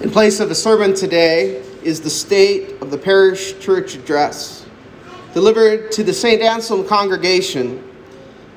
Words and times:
In 0.00 0.10
place 0.10 0.40
of 0.40 0.50
a 0.50 0.54
sermon 0.54 0.94
today 0.94 1.62
is 1.82 2.00
the 2.00 2.08
State 2.08 2.80
of 2.80 2.90
the 2.90 2.96
Parish 2.96 3.58
Church 3.58 3.96
Address, 3.96 4.64
delivered 5.34 5.92
to 5.92 6.02
the 6.02 6.14
St. 6.14 6.40
Anselm 6.40 6.86
congregation 6.86 7.86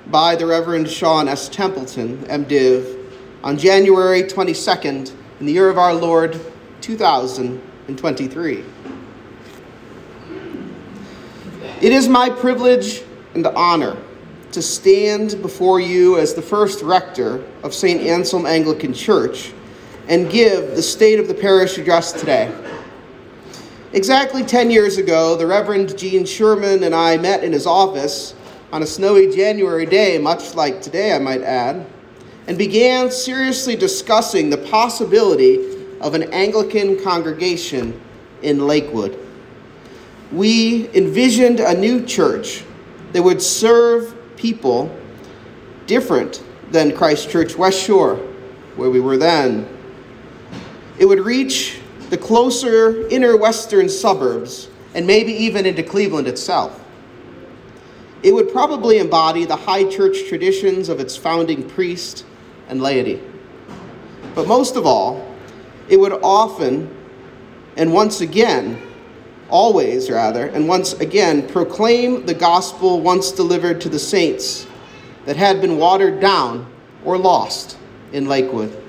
by 0.07 0.37
the 0.37 0.45
Reverend 0.45 0.89
Sean 0.89 1.27
S. 1.27 1.49
Templeton, 1.49 2.19
MDiv, 2.27 3.09
on 3.43 3.57
January 3.57 4.23
22nd 4.23 5.11
in 5.41 5.45
the 5.45 5.51
year 5.51 5.69
of 5.69 5.77
our 5.77 5.93
Lord 5.93 6.39
2023. 6.79 8.63
It 11.81 11.91
is 11.91 12.07
my 12.07 12.29
privilege 12.29 13.03
and 13.35 13.45
honor 13.47 13.97
to 14.53 14.61
stand 14.61 15.41
before 15.41 15.81
you 15.81 16.17
as 16.17 16.33
the 16.33 16.41
first 16.41 16.81
rector 16.83 17.43
of 17.63 17.73
St. 17.73 17.99
Anselm 17.99 18.45
Anglican 18.45 18.93
Church 18.93 19.51
and 20.07 20.29
give 20.29 20.75
the 20.75 20.81
state 20.81 21.19
of 21.19 21.27
the 21.27 21.33
parish 21.33 21.77
address 21.77 22.11
today. 22.11 22.53
Exactly 23.93 24.43
10 24.43 24.71
years 24.71 24.97
ago, 24.97 25.35
the 25.35 25.45
Reverend 25.45 25.97
Gene 25.97 26.25
Sherman 26.25 26.83
and 26.83 26.95
I 26.95 27.17
met 27.17 27.43
in 27.43 27.51
his 27.51 27.67
office 27.67 28.33
on 28.71 28.81
a 28.81 28.87
snowy 28.87 29.33
January 29.33 29.85
day, 29.85 30.17
much 30.17 30.55
like 30.55 30.81
today, 30.81 31.13
I 31.13 31.19
might 31.19 31.41
add, 31.41 31.85
and 32.47 32.57
began 32.57 33.11
seriously 33.11 33.75
discussing 33.75 34.49
the 34.49 34.57
possibility 34.57 35.77
of 36.01 36.15
an 36.15 36.23
Anglican 36.33 37.01
congregation 37.03 37.99
in 38.41 38.65
Lakewood. 38.65 39.17
We 40.31 40.89
envisioned 40.95 41.59
a 41.59 41.77
new 41.77 42.03
church 42.03 42.63
that 43.11 43.21
would 43.21 43.41
serve 43.41 44.15
people 44.35 44.93
different 45.85 46.43
than 46.71 46.95
Christ 46.95 47.29
Church 47.29 47.55
West 47.55 47.79
Shore, 47.79 48.15
where 48.75 48.89
we 48.89 48.99
were 48.99 49.17
then, 49.17 49.67
it 50.99 51.05
would 51.05 51.19
reach 51.19 51.79
the 52.09 52.17
closer 52.17 53.07
inner 53.07 53.35
western 53.35 53.89
suburbs 53.89 54.69
and 54.93 55.07
maybe 55.07 55.33
even 55.33 55.65
into 55.65 55.81
Cleveland 55.81 56.27
itself. 56.27 56.79
It 58.21 58.33
would 58.33 58.51
probably 58.51 58.99
embody 58.99 59.45
the 59.45 59.55
high 59.55 59.89
church 59.89 60.27
traditions 60.29 60.89
of 60.89 60.99
its 60.99 61.17
founding 61.17 61.67
priest 61.67 62.25
and 62.69 62.81
laity. 62.81 63.21
But 64.35 64.47
most 64.47 64.75
of 64.75 64.85
all, 64.85 65.35
it 65.89 65.97
would 65.97 66.13
often 66.23 66.95
and 67.75 67.91
once 67.91 68.21
again, 68.21 68.79
always 69.49 70.09
rather, 70.09 70.45
and 70.47 70.67
once 70.67 70.93
again 70.93 71.47
proclaim 71.47 72.25
the 72.25 72.33
gospel 72.33 73.01
once 73.01 73.31
delivered 73.31 73.81
to 73.81 73.89
the 73.89 73.97
saints 73.97 74.67
that 75.25 75.35
had 75.35 75.59
been 75.59 75.77
watered 75.77 76.19
down 76.19 76.71
or 77.03 77.17
lost 77.17 77.77
in 78.11 78.27
Lakewood 78.27 78.82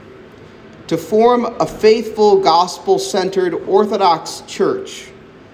to 0.88 0.98
form 0.98 1.46
a 1.60 1.66
faithful, 1.66 2.40
gospel 2.40 2.98
centered 2.98 3.54
Orthodox 3.54 4.42
church, 4.46 5.06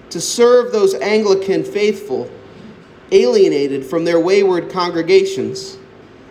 to 0.09 0.19
serve 0.19 0.71
those 0.71 0.93
Anglican 0.95 1.63
faithful 1.63 2.29
alienated 3.11 3.85
from 3.85 4.03
their 4.03 4.19
wayward 4.19 4.69
congregations, 4.69 5.77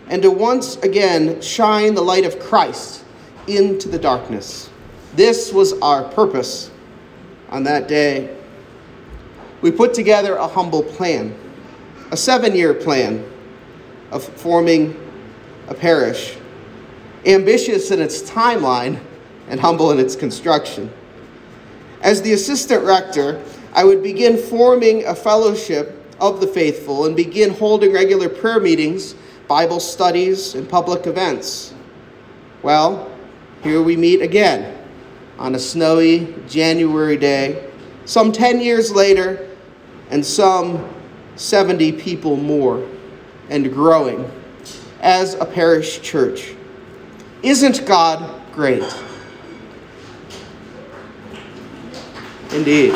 and 0.09 0.21
to 0.21 0.31
once 0.31 0.75
again 0.77 1.41
shine 1.41 1.93
the 1.95 2.01
light 2.01 2.25
of 2.25 2.39
Christ 2.39 3.03
into 3.47 3.89
the 3.89 3.99
darkness. 3.99 4.69
This 5.15 5.51
was 5.51 5.73
our 5.79 6.03
purpose 6.03 6.69
on 7.49 7.63
that 7.63 7.87
day. 7.87 8.35
We 9.61 9.71
put 9.71 9.93
together 9.93 10.35
a 10.35 10.47
humble 10.47 10.83
plan, 10.83 11.35
a 12.11 12.17
seven 12.17 12.55
year 12.55 12.73
plan 12.73 13.25
of 14.11 14.23
forming 14.23 14.95
a 15.67 15.73
parish 15.73 16.37
ambitious 17.25 17.91
in 17.91 18.01
its 18.01 18.21
timeline 18.21 18.99
and 19.47 19.59
humble 19.59 19.91
in 19.91 19.99
its 19.99 20.15
construction. 20.15 20.91
As 22.01 22.21
the 22.21 22.33
assistant 22.33 22.83
rector, 22.83 23.43
I 23.73 23.83
would 23.83 24.01
begin 24.01 24.37
forming 24.37 25.05
a 25.05 25.15
fellowship 25.15 25.97
of 26.19 26.39
the 26.39 26.47
faithful 26.47 27.05
and 27.05 27.15
begin 27.15 27.51
holding 27.51 27.93
regular 27.93 28.29
prayer 28.29 28.59
meetings, 28.59 29.15
Bible 29.47 29.79
studies, 29.79 30.55
and 30.55 30.67
public 30.69 31.07
events. 31.07 31.73
Well, 32.63 33.11
here 33.63 33.81
we 33.81 33.97
meet 33.97 34.21
again 34.21 34.77
on 35.37 35.55
a 35.55 35.59
snowy 35.59 36.35
January 36.47 37.17
day, 37.17 37.69
some 38.05 38.31
10 38.31 38.61
years 38.61 38.91
later, 38.91 39.49
and 40.09 40.25
some 40.25 40.87
70 41.35 41.93
people 41.93 42.35
more, 42.35 42.87
and 43.49 43.73
growing 43.73 44.29
as 45.01 45.33
a 45.35 45.45
parish 45.45 46.01
church. 46.01 46.55
Isn't 47.43 47.87
God 47.87 48.41
great? 48.53 48.83
Indeed. 52.51 52.93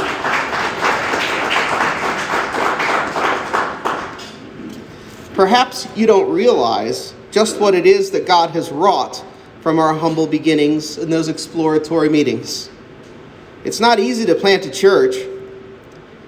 Perhaps 5.34 5.88
you 5.98 6.06
don't 6.06 6.32
realize 6.32 7.14
just 7.32 7.60
what 7.60 7.74
it 7.74 7.86
is 7.86 8.12
that 8.12 8.28
God 8.28 8.52
has 8.52 8.72
wrought 8.72 9.26
from 9.62 9.80
our 9.80 9.94
humble 9.94 10.28
beginnings 10.28 11.00
in 11.00 11.10
those 11.10 11.28
exploratory 11.28 12.08
meetings. 12.08 12.70
It's 13.64 13.80
not 13.80 14.00
easy 14.00 14.26
to 14.28 14.36
plant 14.36 14.66
a 14.68 14.72
church. 14.72 15.16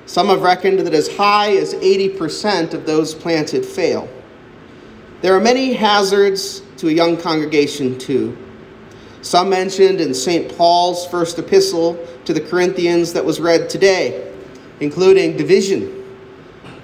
Some 0.08 0.28
have 0.28 0.42
reckoned 0.42 0.80
that 0.80 0.94
as 0.94 1.16
high 1.16 1.56
as 1.56 1.76
80% 1.76 2.74
of 2.74 2.86
those 2.88 3.14
planted 3.14 3.64
fail. 3.64 4.10
There 5.22 5.36
are 5.36 5.40
many 5.40 5.74
hazards 5.74 6.64
to 6.78 6.90
a 6.90 6.92
young 6.92 7.18
congregation 7.18 7.98
too. 8.00 8.38
Some 9.22 9.50
mentioned 9.50 10.00
in 10.00 10.14
St. 10.14 10.56
Paul's 10.58 11.06
first 11.08 11.38
epistle 11.38 11.98
to 12.26 12.34
the 12.34 12.42
Corinthians 12.42 13.14
that 13.14 13.26
was 13.26 13.40
read 13.40 13.70
today, 13.70 14.34
including 14.80 15.36
division, 15.36 16.06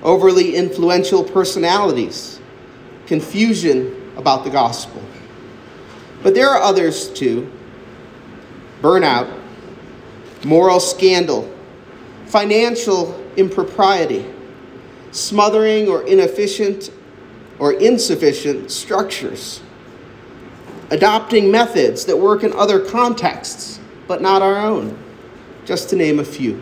overly 0.01 0.55
influential 0.55 1.23
personalities, 1.23 2.41
confusion 3.07 4.11
about 4.17 4.43
the 4.43 4.49
gospel. 4.49 5.01
But 6.21 6.33
there 6.33 6.49
are 6.49 6.61
others 6.61 7.09
too 7.09 7.51
burnout, 8.81 9.39
moral 10.43 10.79
scandal, 10.79 11.49
financial 12.25 13.17
impropriety, 13.37 14.25
smothering 15.11 15.87
or 15.87 16.03
inefficient 16.03 16.91
or 17.59 17.73
insufficient 17.73 18.69
structures 18.69 19.61
adopting 20.93 21.49
methods 21.49 22.05
that 22.05 22.15
work 22.15 22.43
in 22.43 22.53
other 22.53 22.79
contexts, 22.79 23.79
but 24.07 24.21
not 24.21 24.43
our 24.43 24.57
own, 24.57 24.95
just 25.65 25.89
to 25.89 25.95
name 25.95 26.19
a 26.19 26.23
few. 26.23 26.61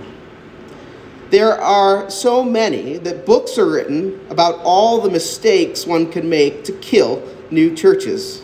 There 1.31 1.59
are 1.59 2.09
so 2.09 2.41
many 2.41 2.97
that 2.99 3.25
books 3.25 3.57
are 3.57 3.69
written 3.69 4.25
about 4.29 4.59
all 4.63 5.01
the 5.01 5.09
mistakes 5.09 5.85
one 5.85 6.09
can 6.09 6.29
make 6.29 6.63
to 6.63 6.71
kill 6.79 7.21
new 7.51 7.75
churches. 7.75 8.43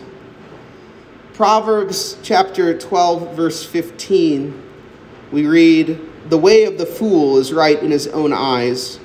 Proverbs 1.32 2.18
chapter 2.22 2.76
12, 2.76 3.34
verse 3.34 3.64
15, 3.64 4.62
we 5.32 5.46
read, 5.46 5.98
The 6.28 6.38
way 6.38 6.64
of 6.64 6.76
the 6.76 6.84
fool 6.84 7.38
is 7.38 7.50
right 7.50 7.82
in 7.82 7.90
his 7.90 8.08
own 8.08 8.34
eyes, 8.34 9.00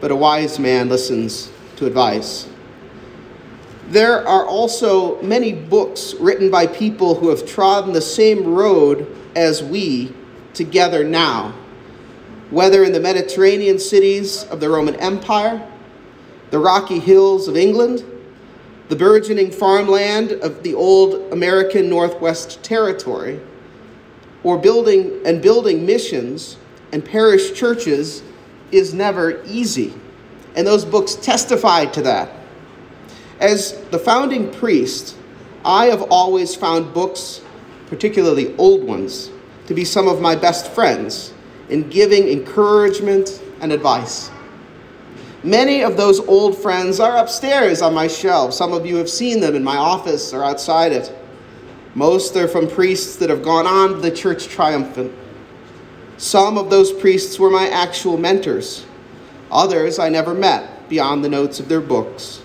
but 0.00 0.12
a 0.12 0.16
wise 0.16 0.60
man 0.60 0.88
listens 0.88 1.50
to 1.76 1.86
advice. 1.86 2.48
There 3.88 4.26
are 4.28 4.44
also 4.44 5.20
many 5.22 5.54
books 5.54 6.12
written 6.20 6.50
by 6.50 6.66
people 6.66 7.14
who 7.14 7.30
have 7.30 7.46
trodden 7.46 7.94
the 7.94 8.02
same 8.02 8.44
road 8.44 9.06
as 9.34 9.62
we 9.62 10.12
together 10.52 11.04
now, 11.04 11.54
whether 12.50 12.84
in 12.84 12.92
the 12.92 13.00
Mediterranean 13.00 13.78
cities 13.78 14.44
of 14.44 14.60
the 14.60 14.68
Roman 14.68 14.94
Empire, 14.96 15.66
the 16.50 16.58
rocky 16.58 16.98
hills 16.98 17.48
of 17.48 17.56
England, 17.56 18.04
the 18.90 18.96
burgeoning 18.96 19.50
farmland 19.50 20.32
of 20.32 20.62
the 20.62 20.74
old 20.74 21.32
American 21.32 21.88
Northwest 21.88 22.62
Territory, 22.62 23.40
or 24.44 24.58
building 24.58 25.18
and 25.24 25.40
building 25.40 25.86
missions 25.86 26.58
and 26.92 27.02
parish 27.02 27.54
churches 27.54 28.22
is 28.70 28.92
never 28.92 29.42
easy. 29.46 29.94
And 30.56 30.66
those 30.66 30.84
books 30.84 31.14
testify 31.14 31.86
to 31.86 32.02
that. 32.02 32.37
As 33.40 33.72
the 33.90 33.98
founding 33.98 34.52
priest, 34.52 35.16
I 35.64 35.86
have 35.86 36.02
always 36.10 36.54
found 36.54 36.92
books, 36.92 37.40
particularly 37.86 38.56
old 38.56 38.82
ones, 38.82 39.30
to 39.66 39.74
be 39.74 39.84
some 39.84 40.08
of 40.08 40.20
my 40.20 40.34
best 40.34 40.72
friends 40.72 41.32
in 41.68 41.88
giving 41.88 42.28
encouragement 42.28 43.42
and 43.60 43.72
advice. 43.72 44.30
Many 45.44 45.82
of 45.82 45.96
those 45.96 46.18
old 46.20 46.58
friends 46.58 46.98
are 46.98 47.16
upstairs 47.16 47.80
on 47.80 47.94
my 47.94 48.08
shelf. 48.08 48.52
Some 48.54 48.72
of 48.72 48.84
you 48.84 48.96
have 48.96 49.08
seen 49.08 49.40
them 49.40 49.54
in 49.54 49.62
my 49.62 49.76
office 49.76 50.32
or 50.32 50.42
outside 50.42 50.90
it. 50.90 51.14
Most 51.94 52.36
are 52.36 52.48
from 52.48 52.68
priests 52.68 53.16
that 53.16 53.30
have 53.30 53.42
gone 53.42 53.66
on 53.66 53.90
to 53.90 54.00
the 54.00 54.10
church 54.10 54.48
triumphant. 54.48 55.12
Some 56.16 56.58
of 56.58 56.70
those 56.70 56.92
priests 56.92 57.38
were 57.38 57.50
my 57.50 57.68
actual 57.68 58.16
mentors. 58.16 58.84
Others 59.52 60.00
I 60.00 60.08
never 60.08 60.34
met 60.34 60.88
beyond 60.88 61.24
the 61.24 61.28
notes 61.28 61.60
of 61.60 61.68
their 61.68 61.80
books. 61.80 62.42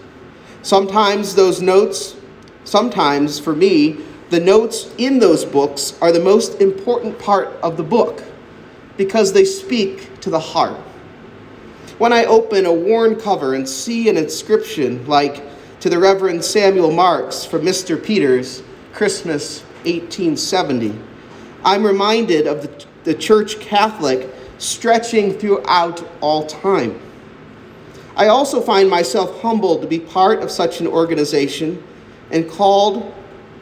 Sometimes 0.64 1.36
those 1.36 1.62
notes, 1.62 2.16
sometimes 2.64 3.40
for 3.40 3.56
me, 3.56 4.00
The 4.34 4.40
notes 4.40 4.90
in 4.98 5.20
those 5.20 5.46
books 5.46 5.94
are 6.02 6.12
the 6.12 6.20
most 6.20 6.60
important 6.60 7.20
part 7.20 7.50
of 7.62 7.78
the 7.78 7.84
book 7.84 8.24
because 8.98 9.32
they 9.32 9.46
speak 9.46 10.20
to 10.22 10.32
the 10.32 10.40
heart. 10.40 10.80
When 12.00 12.12
I 12.12 12.26
open 12.26 12.66
a 12.66 12.74
worn 12.74 13.20
cover 13.20 13.54
and 13.54 13.70
see 13.70 14.10
an 14.10 14.18
inscription 14.18 15.06
like 15.06 15.44
to 15.82 15.90
the 15.90 16.00
Reverend 16.00 16.44
Samuel 16.44 16.92
Marks 16.92 17.46
from 17.46 17.62
Mr. 17.62 18.04
Peters, 18.04 18.64
Christmas 18.92 19.62
1870, 19.86 20.98
I'm 21.64 21.86
reminded 21.86 22.48
of 22.48 22.64
the, 22.64 22.86
the 23.04 23.14
Church 23.14 23.60
Catholic 23.60 24.34
stretching 24.58 25.34
throughout 25.38 26.04
all 26.22 26.48
time. 26.48 27.00
I 28.16 28.28
also 28.28 28.62
find 28.62 28.90
myself 28.90 29.42
humbled 29.42 29.82
to 29.82 29.88
be 29.88 30.00
part 30.00 30.44
of 30.44 30.52
such 30.52 30.80
an 30.80 30.88
organization 30.88 31.84
and 32.32 32.50
called 32.50 33.14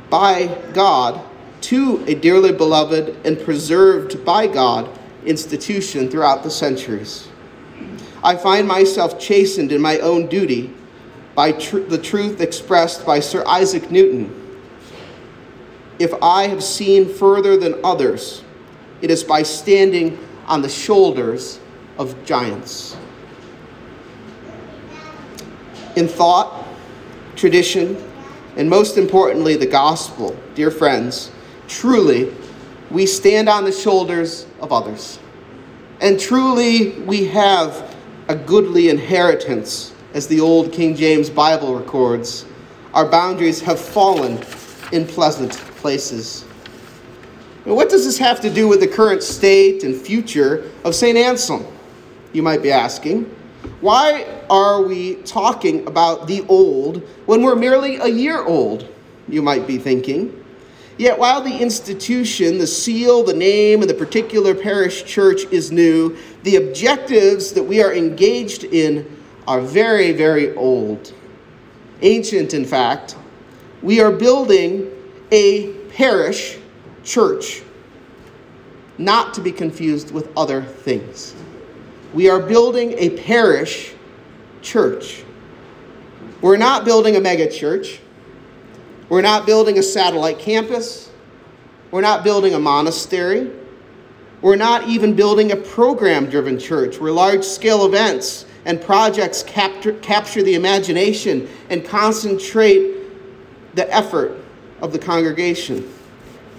by 0.10 0.48
God 0.74 1.22
to 1.62 2.04
a 2.06 2.16
dearly 2.16 2.52
beloved 2.52 3.16
and 3.26 3.40
preserved 3.40 4.26
by 4.26 4.48
God 4.48 4.90
institution 5.26 6.10
throughout 6.10 6.44
the 6.44 6.52
centuries. 6.52 7.30
I 8.24 8.36
find 8.36 8.68
myself 8.68 9.20
chastened 9.20 9.72
in 9.72 9.82
my 9.82 10.00
own 10.00 10.28
duty 10.28 10.74
by 11.34 11.54
tr- 11.54 11.80
the 11.80 11.98
truth 11.98 12.42
expressed 12.42 13.06
by 13.06 13.20
Sir 13.20 13.44
Isaac 13.48 13.90
Newton. 13.90 14.38
If 15.98 16.14
I 16.22 16.48
have 16.48 16.64
seen 16.64 17.08
further 17.08 17.58
than 17.58 17.80
others, 17.84 18.44
it 19.02 19.10
is 19.10 19.24
by 19.24 19.44
standing 19.44 20.20
on 20.46 20.62
the 20.62 20.70
shoulders 20.70 21.60
of 21.98 22.26
giants. 22.26 22.98
In 25.96 26.08
thought, 26.08 26.66
tradition, 27.36 27.98
and 28.56 28.70
most 28.70 28.98
importantly, 28.98 29.56
the 29.56 29.66
gospel, 29.66 30.36
dear 30.56 30.72
friends, 30.72 31.32
truly 31.68 32.34
we 32.90 33.06
stand 33.06 33.48
on 33.48 33.64
the 33.64 33.72
shoulders 33.72 34.46
of 34.60 34.72
others. 34.72 35.20
And 36.02 36.20
truly 36.20 36.92
we 37.00 37.26
have 37.28 37.96
a 38.28 38.36
goodly 38.36 38.90
inheritance, 38.90 39.94
as 40.14 40.28
the 40.28 40.40
old 40.40 40.72
King 40.72 40.96
James 40.96 41.30
Bible 41.30 41.76
records. 41.76 42.46
Our 42.94 43.10
boundaries 43.10 43.62
have 43.62 43.80
fallen 43.80 44.44
in 44.92 45.08
pleasant 45.08 45.54
places. 45.78 46.46
Now, 47.66 47.76
what 47.76 47.90
does 47.90 48.06
this 48.06 48.18
have 48.18 48.42
to 48.42 48.50
do 48.50 48.68
with 48.68 48.80
the 48.80 48.88
current 48.88 49.24
state 49.24 49.84
and 49.84 49.96
future 49.96 50.70
of 50.84 50.96
St. 50.96 51.18
Anselm? 51.18 51.66
You 52.34 52.42
might 52.42 52.62
be 52.62 52.72
asking. 52.72 53.34
Why 53.82 54.26
are 54.50 54.82
we 54.82 55.16
talking 55.24 55.88
about 55.88 56.28
the 56.28 56.46
old 56.48 56.98
when 57.26 57.42
we're 57.42 57.56
merely 57.56 57.98
a 57.98 58.08
year 58.08 58.44
old? 58.44 58.88
You 59.28 59.42
might 59.42 59.68
be 59.68 59.78
thinking. 59.78 60.38
Yet, 60.98 61.18
while 61.18 61.42
the 61.42 61.58
institution, 61.58 62.58
the 62.58 62.68
seal, 62.68 63.24
the 63.24 63.34
name, 63.34 63.82
and 63.82 63.90
the 63.90 63.96
particular 63.96 64.54
parish 64.54 65.04
church 65.06 65.46
is 65.46 65.72
new, 65.72 66.16
the 66.44 66.58
objectives 66.58 67.54
that 67.54 67.64
we 67.64 67.82
are 67.82 67.94
engaged 67.94 68.66
in 68.66 69.18
are 69.48 69.62
very, 69.62 70.12
very 70.12 70.54
old. 70.56 71.14
Ancient, 72.02 72.54
in 72.54 72.66
fact. 72.66 73.16
We 73.82 74.00
are 74.00 74.12
building 74.12 74.92
a 75.32 75.74
parish 75.90 76.60
church, 77.04 77.64
not 79.00 79.34
to 79.34 79.42
be 79.42 79.52
confused 79.52 80.12
with 80.12 80.30
other 80.38 80.62
things. 80.62 81.34
We 82.14 82.30
are 82.30 82.40
building 82.40 82.94
a 82.98 83.12
parish 83.12 83.94
church. 84.62 85.24
We're 86.42 86.58
not 86.58 86.84
building 86.84 87.16
a 87.16 87.22
mega 87.22 87.50
church. 87.50 88.02
We're 89.08 89.22
not 89.22 89.46
building 89.46 89.78
a 89.78 89.84
satellite 89.84 90.40
campus. 90.40 91.10
We're 91.92 92.02
not 92.02 92.24
building 92.24 92.54
a 92.54 92.60
monastery. 92.60 93.52
We're 94.42 94.56
not 94.56 94.88
even 94.88 95.16
building 95.16 95.52
a 95.52 95.56
program 95.56 96.30
driven 96.30 96.58
church 96.58 97.00
where 97.00 97.12
large 97.12 97.44
scale 97.44 97.86
events 97.86 98.46
and 98.66 98.82
projects 98.82 99.44
capture, 99.44 99.94
capture 100.00 100.44
the 100.44 100.56
imagination 100.56 101.48
and 101.70 101.86
concentrate 101.86 102.96
the 103.76 103.94
effort 103.94 104.38
of 104.82 104.92
the 104.92 105.00
congregation. 105.00 105.90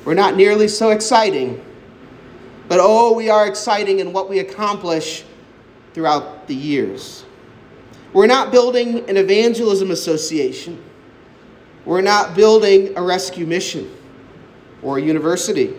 We're 0.05 0.15
not 0.15 0.37
nearly 0.37 0.69
so 0.69 0.91
exciting, 0.91 1.63
but 2.69 2.79
oh, 2.81 3.13
we 3.13 3.29
are 3.29 3.47
exciting 3.47 3.99
in 3.99 4.13
what 4.13 4.29
we 4.31 4.39
accomplish 4.39 5.25
throughout 5.95 6.47
the 6.47 6.55
years. 6.55 7.25
We're 8.13 8.27
not 8.27 8.53
building 8.53 9.09
an 9.09 9.17
evangelism 9.17 9.91
association. 9.91 10.83
We're 11.85 12.03
not 12.03 12.35
building 12.35 12.97
a 12.97 13.03
rescue 13.03 13.47
mission 13.47 13.91
or 14.83 14.99
a 14.99 15.03
university. 15.03 15.75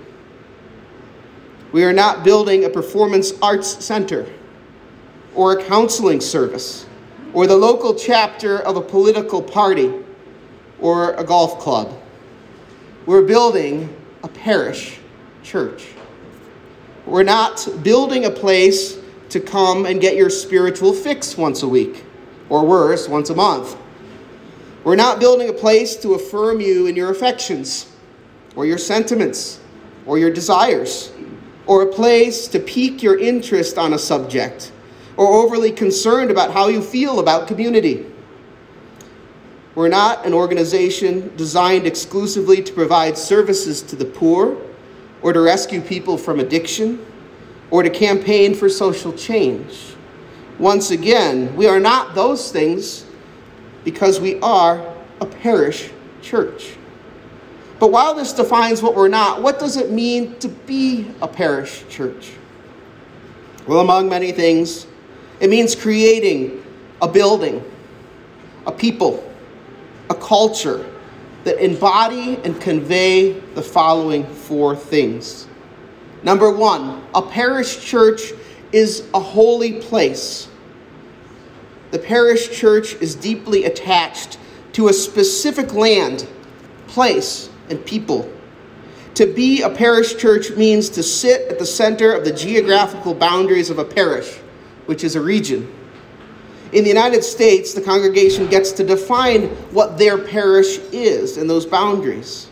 We 1.72 1.84
are 1.84 1.94
not 1.94 2.24
building 2.24 2.66
a 2.66 2.70
performance 2.70 3.34
arts 3.42 3.84
center 3.84 4.28
or 5.36 5.60
a 5.60 5.64
counseling 5.64 6.22
service 6.22 6.86
or 7.34 7.48
the 7.48 7.56
local 7.56 7.96
chapter 7.96 8.60
of 8.60 8.78
a 8.78 8.82
political 8.82 9.42
party 9.42 9.92
or 10.80 11.14
a 11.14 11.24
golf 11.24 11.60
club. 11.60 12.00
We're 13.06 13.24
building 13.24 13.96
a 14.24 14.28
parish 14.28 15.00
church. 15.44 15.88
We're 17.06 17.24
not 17.24 17.68
building 17.84 18.26
a 18.26 18.30
place 18.32 18.98
to 19.34 19.40
come 19.40 19.86
and 19.86 20.00
get 20.00 20.16
your 20.16 20.30
spiritual 20.30 20.94
fix 20.94 21.36
once 21.38 21.64
a 21.64 21.68
week, 21.68 22.06
or 22.50 22.66
worse, 22.66 23.10
once 23.10 23.30
a 23.32 23.36
month. 23.36 23.76
We're 24.84 24.96
not 24.96 25.20
building 25.20 25.50
a 25.50 25.54
place 25.54 25.96
to 25.98 26.14
affirm 26.14 26.62
you 26.62 26.86
in 26.86 26.96
your 26.96 27.10
affections, 27.10 27.92
or 28.56 28.66
your 28.66 28.78
sentiments, 28.78 29.60
or 30.06 30.20
your 30.20 30.30
desires, 30.30 31.12
or 31.66 31.82
a 31.82 31.88
place 31.92 32.48
to 32.50 32.60
pique 32.60 33.02
your 33.02 33.18
interest 33.18 33.80
on 33.80 33.94
a 33.94 34.00
subject, 34.00 34.72
or 35.18 35.28
overly 35.28 35.72
concerned 35.72 36.30
about 36.30 36.54
how 36.54 36.68
you 36.68 36.82
feel 36.82 37.20
about 37.20 37.48
community. 37.48 38.06
We're 39.74 39.90
not 39.90 40.28
an 40.28 40.34
organization 40.34 41.36
designed 41.38 41.88
exclusively 41.88 42.62
to 42.62 42.72
provide 42.74 43.18
services 43.18 43.82
to 43.82 43.96
the 43.96 44.06
poor 44.06 44.58
or 45.24 45.34
to 45.34 45.40
rescue 45.40 45.82
people 45.82 46.20
from 46.20 46.40
addiction 46.40 47.04
or 47.74 47.82
to 47.82 47.90
campaign 47.90 48.54
for 48.54 48.70
social 48.70 49.12
change. 49.12 49.96
Once 50.60 50.92
again, 50.92 51.56
we 51.56 51.68
are 51.68 51.80
not 51.80 52.14
those 52.14 52.52
things 52.52 53.04
because 53.84 54.20
we 54.20 54.40
are 54.42 54.94
a 55.22 55.26
parish 55.26 55.90
church. 56.22 56.76
But 57.80 57.88
while 57.88 58.14
this 58.14 58.32
defines 58.32 58.84
what 58.84 58.94
we're 58.94 59.08
not, 59.08 59.42
what 59.42 59.58
does 59.58 59.76
it 59.76 59.90
mean 59.90 60.38
to 60.38 60.50
be 60.50 61.08
a 61.20 61.28
parish 61.28 61.84
church? 61.90 62.34
Well, 63.66 63.80
among 63.80 64.08
many 64.08 64.32
things, 64.32 64.86
it 65.40 65.50
means 65.50 65.76
creating 65.76 66.64
a 67.02 67.08
building, 67.08 67.66
a 68.68 68.72
people, 68.72 69.28
a 70.12 70.16
culture 70.16 70.88
that 71.44 71.58
embody 71.58 72.36
and 72.44 72.62
convey 72.62 73.32
the 73.56 73.64
following 73.64 74.28
four 74.28 74.76
things 74.76 75.48
Number 76.24 76.50
one, 76.50 77.04
a 77.14 77.22
parish 77.22 77.84
church 77.84 78.32
is 78.72 79.08
a 79.14 79.20
holy 79.20 79.82
place. 79.82 80.48
The 81.92 82.00
parish 82.00 82.58
church 82.58 82.96
is 82.96 83.14
deeply 83.14 83.66
attached 83.66 84.40
to 84.74 84.88
a 84.88 84.94
specific 84.94 85.74
land, 85.74 86.28
place, 86.88 87.50
and 87.70 87.86
people. 87.86 88.32
To 89.16 89.32
be 89.32 89.62
a 89.62 89.70
parish 89.70 90.16
church 90.18 90.52
means 90.52 90.90
to 90.92 91.04
sit 91.04 91.52
at 91.52 91.60
the 91.60 91.66
center 91.66 92.14
of 92.14 92.26
the 92.26 92.32
geographical 92.32 93.14
boundaries 93.14 93.70
of 93.70 93.78
a 93.78 93.86
parish, 93.86 94.38
which 94.88 95.04
is 95.04 95.16
a 95.16 95.22
region. 95.22 95.72
In 96.72 96.84
the 96.84 96.90
United 96.90 97.24
States, 97.24 97.74
the 97.74 97.82
congregation 97.82 98.48
gets 98.48 98.72
to 98.72 98.84
define 98.84 99.50
what 99.72 100.00
their 100.00 100.18
parish 100.18 100.80
is 100.92 101.38
and 101.38 101.48
those 101.48 101.68
boundaries. 101.68 102.48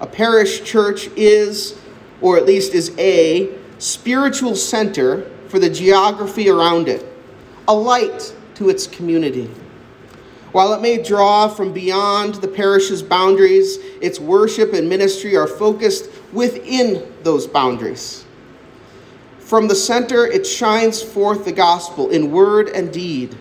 A 0.00 0.06
parish 0.06 0.64
church 0.64 1.08
is 1.16 1.78
or 2.20 2.36
at 2.36 2.46
least 2.46 2.74
is 2.74 2.96
a, 2.98 3.52
spiritual 3.78 4.56
center 4.56 5.28
for 5.48 5.58
the 5.58 5.68
geography 5.68 6.48
around 6.48 6.88
it, 6.88 7.06
a 7.68 7.74
light 7.74 8.34
to 8.54 8.70
its 8.70 8.86
community. 8.86 9.50
While 10.52 10.72
it 10.72 10.80
may 10.80 11.02
draw 11.02 11.48
from 11.48 11.72
beyond 11.72 12.36
the 12.36 12.48
parish's 12.48 13.02
boundaries, 13.02 13.78
its 14.00 14.20
worship 14.20 14.72
and 14.72 14.88
ministry 14.88 15.36
are 15.36 15.46
focused 15.46 16.08
within 16.32 17.12
those 17.22 17.46
boundaries. 17.46 18.24
From 19.38 19.68
the 19.68 19.74
center, 19.74 20.26
it 20.26 20.46
shines 20.46 21.02
forth 21.02 21.44
the 21.44 21.52
gospel 21.52 22.10
in 22.10 22.30
word 22.30 22.68
and 22.68 22.92
deed. 22.92 23.36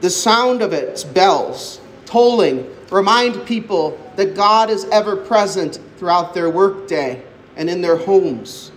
The 0.00 0.10
sound 0.10 0.62
of 0.62 0.72
its 0.72 1.02
bells, 1.02 1.80
tolling, 2.04 2.70
remind 2.90 3.44
people 3.46 3.98
that 4.14 4.36
God 4.36 4.70
is 4.70 4.84
ever 4.86 5.16
present 5.16 5.80
throughout 5.96 6.34
their 6.34 6.50
workday 6.50 7.25
and 7.56 7.68
in 7.68 7.80
their 7.80 7.96
homes. 7.96 8.72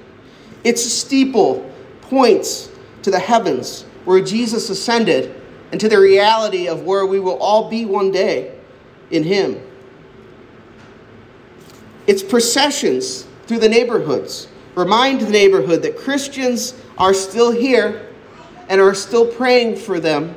Its 0.64 0.84
steeple 0.84 1.70
points 2.02 2.70
to 3.04 3.12
the 3.12 3.20
heavens 3.20 3.84
where 4.06 4.22
Jesus 4.22 4.70
ascended 4.70 5.36
and 5.72 5.80
to 5.80 5.88
the 5.88 6.00
reality 6.00 6.68
of 6.68 6.84
where 6.84 7.06
we 7.06 7.20
will 7.20 7.38
all 7.38 7.70
be 7.70 7.86
one 7.86 8.12
day 8.12 8.58
in 9.12 9.24
Him. 9.24 9.62
Its 12.08 12.24
processions 12.24 13.28
through 13.46 13.60
the 13.60 13.70
neighborhoods 13.70 14.48
remind 14.76 15.22
the 15.22 15.30
neighborhood 15.30 15.82
that 15.84 15.98
Christians 15.98 16.74
are 16.98 17.14
still 17.14 17.52
here 17.52 18.08
and 18.68 18.82
are 18.82 18.96
still 18.96 19.28
praying 19.28 19.76
for 19.76 20.00
them 20.00 20.36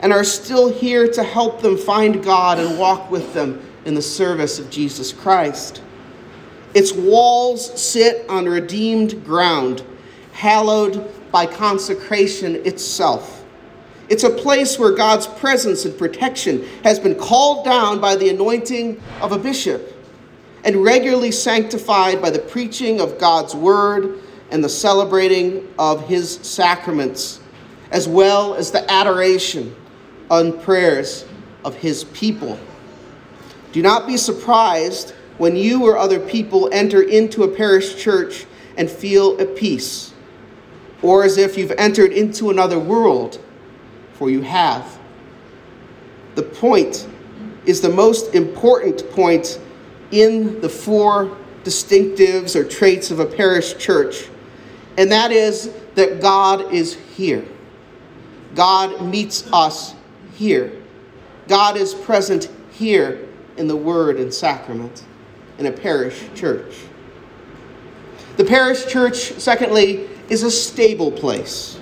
and 0.00 0.12
are 0.12 0.24
still 0.24 0.68
here 0.72 1.08
to 1.08 1.22
help 1.22 1.62
them 1.62 1.76
find 1.76 2.22
God 2.22 2.58
and 2.58 2.78
walk 2.78 3.10
with 3.10 3.32
them 3.32 3.64
in 3.84 3.94
the 3.94 4.02
service 4.02 4.58
of 4.58 4.70
Jesus 4.70 5.12
Christ. 5.12 5.82
Its 6.74 6.92
walls 6.92 7.80
sit 7.80 8.28
on 8.28 8.46
redeemed 8.46 9.24
ground, 9.24 9.84
hallowed 10.32 11.10
by 11.30 11.46
consecration 11.46 12.56
itself. 12.66 13.44
It's 14.08 14.24
a 14.24 14.30
place 14.30 14.78
where 14.78 14.92
God's 14.92 15.26
presence 15.26 15.84
and 15.84 15.96
protection 15.96 16.66
has 16.82 16.98
been 16.98 17.14
called 17.14 17.64
down 17.64 18.00
by 18.00 18.16
the 18.16 18.28
anointing 18.28 19.00
of 19.20 19.32
a 19.32 19.38
bishop 19.38 19.92
and 20.64 20.82
regularly 20.82 21.30
sanctified 21.30 22.20
by 22.20 22.30
the 22.30 22.38
preaching 22.38 23.00
of 23.00 23.18
God's 23.18 23.54
word 23.54 24.20
and 24.50 24.62
the 24.62 24.68
celebrating 24.68 25.68
of 25.78 26.06
his 26.06 26.36
sacraments, 26.42 27.40
as 27.90 28.08
well 28.08 28.54
as 28.54 28.70
the 28.70 28.90
adoration 28.90 29.74
and 30.30 30.60
prayers 30.62 31.24
of 31.64 31.74
his 31.76 32.04
people. 32.04 32.58
Do 33.72 33.82
not 33.82 34.06
be 34.06 34.16
surprised 34.16 35.14
when 35.38 35.56
you 35.56 35.84
or 35.84 35.98
other 35.98 36.20
people 36.20 36.68
enter 36.72 37.02
into 37.02 37.42
a 37.42 37.48
parish 37.48 37.96
church 37.96 38.46
and 38.76 38.88
feel 38.88 39.36
at 39.40 39.56
peace, 39.56 40.12
or 41.02 41.24
as 41.24 41.38
if 41.38 41.58
you've 41.58 41.72
entered 41.72 42.12
into 42.12 42.50
another 42.50 42.78
world, 42.78 43.40
for 44.14 44.30
you 44.30 44.42
have. 44.42 44.98
The 46.34 46.42
point 46.42 47.08
is 47.66 47.80
the 47.80 47.88
most 47.88 48.34
important 48.34 49.08
point 49.10 49.60
in 50.10 50.60
the 50.60 50.68
four 50.68 51.36
distinctives 51.64 52.54
or 52.54 52.64
traits 52.64 53.10
of 53.10 53.20
a 53.20 53.26
parish 53.26 53.76
church, 53.78 54.28
and 54.96 55.10
that 55.10 55.32
is 55.32 55.72
that 55.94 56.20
God 56.20 56.72
is 56.72 56.94
here. 56.94 57.44
God 58.54 59.02
meets 59.02 59.52
us 59.52 59.94
here. 60.34 60.72
God 61.48 61.76
is 61.76 61.92
present 61.92 62.48
here 62.70 63.28
in 63.56 63.66
the 63.66 63.76
Word 63.76 64.16
and 64.16 64.32
Sacrament 64.32 65.04
in 65.58 65.66
a 65.66 65.72
parish 65.72 66.22
church. 66.34 66.74
The 68.36 68.44
parish 68.44 68.86
church, 68.86 69.32
secondly, 69.38 70.08
is 70.28 70.42
a 70.42 70.50
stable 70.50 71.12
place. 71.12 71.78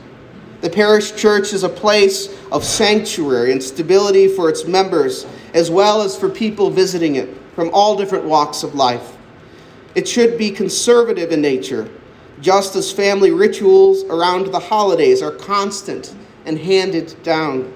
The 0.61 0.71
parish 0.71 1.17
church 1.17 1.53
is 1.53 1.65
a 1.65 1.69
place 1.69 2.29
of 2.53 2.63
sanctuary 2.63 3.53
and 3.53 3.63
stability 3.63 4.29
for 4.29 4.49
its 4.49 4.65
members, 4.67 5.27
as 5.55 5.71
well 5.71 6.03
as 6.03 6.17
for 6.17 6.29
people 6.29 6.71
visiting 6.71 7.17
it 7.17 7.29
from 7.55 7.71
all 7.73 7.97
different 7.97 8.25
walks 8.25 8.63
of 8.63 8.75
life. 8.75 9.17
It 9.95 10.07
should 10.07 10.39
be 10.39 10.51
conservative 10.51 11.33
in 11.33 11.41
nature, 11.41 11.89
just 12.41 12.77
as 12.77 12.93
family 12.93 13.31
rituals 13.31 14.05
around 14.05 14.47
the 14.47 14.59
holidays 14.59 15.23
are 15.23 15.33
constant 15.33 16.15
and 16.45 16.59
handed 16.59 17.17
down. 17.23 17.73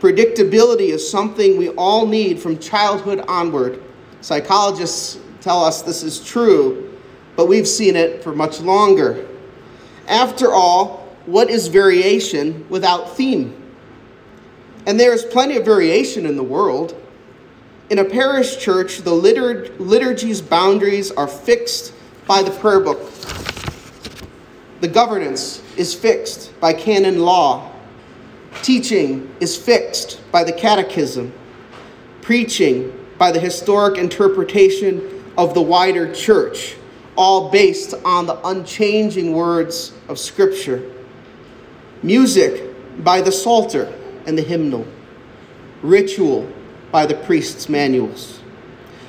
Predictability 0.00 0.88
is 0.88 1.08
something 1.08 1.56
we 1.56 1.70
all 1.70 2.06
need 2.06 2.38
from 2.38 2.58
childhood 2.58 3.24
onward. 3.28 3.82
Psychologists 4.24 5.18
tell 5.42 5.62
us 5.62 5.82
this 5.82 6.02
is 6.02 6.24
true, 6.24 6.98
but 7.36 7.44
we've 7.44 7.68
seen 7.68 7.94
it 7.94 8.24
for 8.24 8.34
much 8.34 8.58
longer. 8.58 9.28
After 10.08 10.50
all, 10.50 11.06
what 11.26 11.50
is 11.50 11.66
variation 11.68 12.66
without 12.70 13.18
theme? 13.18 13.54
And 14.86 14.98
there 14.98 15.12
is 15.12 15.26
plenty 15.26 15.58
of 15.58 15.66
variation 15.66 16.24
in 16.24 16.36
the 16.38 16.42
world. 16.42 16.98
In 17.90 17.98
a 17.98 18.04
parish 18.06 18.56
church, 18.56 19.02
the 19.02 19.10
litur- 19.10 19.76
liturgy's 19.76 20.40
boundaries 20.40 21.10
are 21.10 21.28
fixed 21.28 21.92
by 22.26 22.42
the 22.42 22.50
prayer 22.50 22.80
book. 22.80 23.02
The 24.80 24.88
governance 24.88 25.62
is 25.76 25.94
fixed 25.94 26.58
by 26.60 26.72
canon 26.72 27.18
law. 27.18 27.70
Teaching 28.62 29.30
is 29.40 29.54
fixed 29.54 30.22
by 30.32 30.44
the 30.44 30.52
catechism. 30.52 31.30
Preaching 32.22 32.93
by 33.18 33.30
the 33.30 33.40
historic 33.40 33.98
interpretation 33.98 35.24
of 35.36 35.54
the 35.54 35.62
wider 35.62 36.12
church, 36.14 36.76
all 37.16 37.50
based 37.50 37.94
on 38.04 38.26
the 38.26 38.46
unchanging 38.46 39.32
words 39.32 39.92
of 40.08 40.18
Scripture. 40.18 40.90
Music 42.02 42.74
by 43.04 43.20
the 43.20 43.32
Psalter 43.32 43.92
and 44.26 44.36
the 44.36 44.42
hymnal. 44.42 44.86
Ritual 45.82 46.50
by 46.90 47.06
the 47.06 47.14
priest's 47.14 47.68
manuals. 47.68 48.40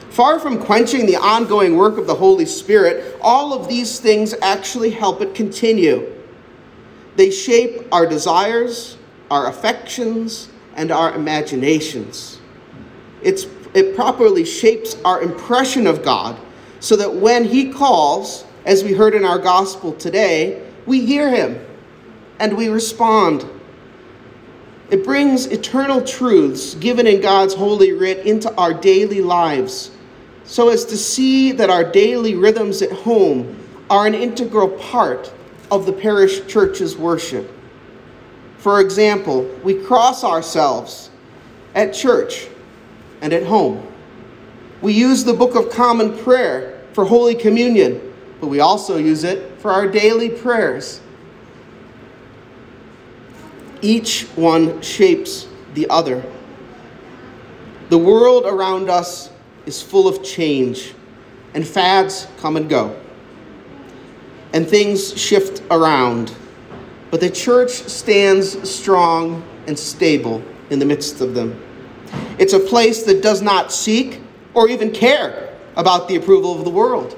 Far 0.09 0.39
from 0.39 0.63
quenching 0.63 1.05
the 1.05 1.17
ongoing 1.17 1.75
work 1.75 1.97
of 1.97 2.07
the 2.07 2.15
Holy 2.15 2.45
Spirit, 2.45 3.17
all 3.21 3.53
of 3.53 3.67
these 3.67 3.99
things 3.99 4.33
actually 4.41 4.89
help 4.89 5.19
it 5.21 5.35
continue. 5.35 6.09
They 7.17 7.29
shape 7.31 7.85
our 7.91 8.05
desires, 8.05 8.97
our 9.29 9.47
affections, 9.47 10.49
and 10.75 10.91
our 10.91 11.13
imaginations. 11.13 12.39
It's, 13.21 13.45
it 13.75 13.93
properly 13.93 14.45
shapes 14.45 14.95
our 15.03 15.21
impression 15.21 15.85
of 15.85 16.01
God 16.01 16.39
so 16.79 16.95
that 16.95 17.13
when 17.13 17.43
He 17.43 17.71
calls, 17.71 18.45
as 18.65 18.83
we 18.83 18.93
heard 18.93 19.13
in 19.13 19.25
our 19.25 19.37
gospel 19.37 19.93
today, 19.93 20.65
we 20.85 21.05
hear 21.05 21.29
Him 21.29 21.63
and 22.39 22.55
we 22.55 22.69
respond. 22.69 23.45
It 24.89 25.03
brings 25.03 25.47
eternal 25.47 26.01
truths 26.01 26.75
given 26.75 27.05
in 27.05 27.21
God's 27.21 27.53
holy 27.53 27.91
writ 27.91 28.25
into 28.25 28.53
our 28.55 28.73
daily 28.73 29.21
lives 29.21 29.91
so 30.45 30.69
as 30.69 30.85
to 30.85 30.97
see 30.97 31.51
that 31.51 31.69
our 31.69 31.83
daily 31.83 32.35
rhythms 32.35 32.81
at 32.81 32.91
home 32.91 33.59
are 33.89 34.07
an 34.07 34.13
integral 34.13 34.69
part 34.69 35.33
of 35.69 35.85
the 35.85 35.93
parish 35.93 36.45
church's 36.47 36.95
worship. 36.95 37.51
For 38.57 38.79
example, 38.79 39.43
we 39.63 39.83
cross 39.83 40.23
ourselves 40.23 41.09
at 41.73 41.93
church 41.93 42.47
and 43.25 43.33
at 43.33 43.43
home. 43.43 43.85
We 44.81 44.93
use 44.93 45.23
the 45.23 45.33
Book 45.33 45.55
of 45.55 45.71
Common 45.71 46.17
Prayer 46.19 46.79
for 46.93 47.03
Holy 47.03 47.33
Communion, 47.33 48.13
but 48.39 48.47
we 48.47 48.59
also 48.59 48.97
use 48.97 49.23
it 49.23 49.59
for 49.59 49.71
our 49.71 49.87
daily 49.87 50.29
prayers. 50.29 51.01
Each 53.81 54.25
one 54.35 54.79
shapes 54.81 55.47
the 55.73 55.89
other. 55.89 56.23
The 57.89 57.97
world 57.97 58.45
around 58.45 58.89
us 58.89 59.31
is 59.65 59.81
full 59.81 60.07
of 60.07 60.23
change, 60.23 60.93
and 61.55 61.67
fads 61.67 62.27
come 62.37 62.55
and 62.55 62.69
go, 62.69 62.95
and 64.53 64.65
things 64.67 65.19
shift 65.19 65.63
around 65.71 66.31
but 67.15 67.21
the 67.21 67.29
church 67.29 67.71
stands 67.71 68.69
strong 68.69 69.41
and 69.67 69.79
stable 69.79 70.43
in 70.69 70.79
the 70.79 70.85
midst 70.85 71.21
of 71.21 71.33
them. 71.33 71.57
It's 72.37 72.53
a 72.53 72.59
place 72.59 73.03
that 73.03 73.21
does 73.21 73.41
not 73.41 73.71
seek 73.71 74.21
or 74.53 74.69
even 74.69 74.91
care 74.91 75.55
about 75.75 76.07
the 76.07 76.15
approval 76.15 76.57
of 76.57 76.65
the 76.65 76.71
world. 76.71 77.17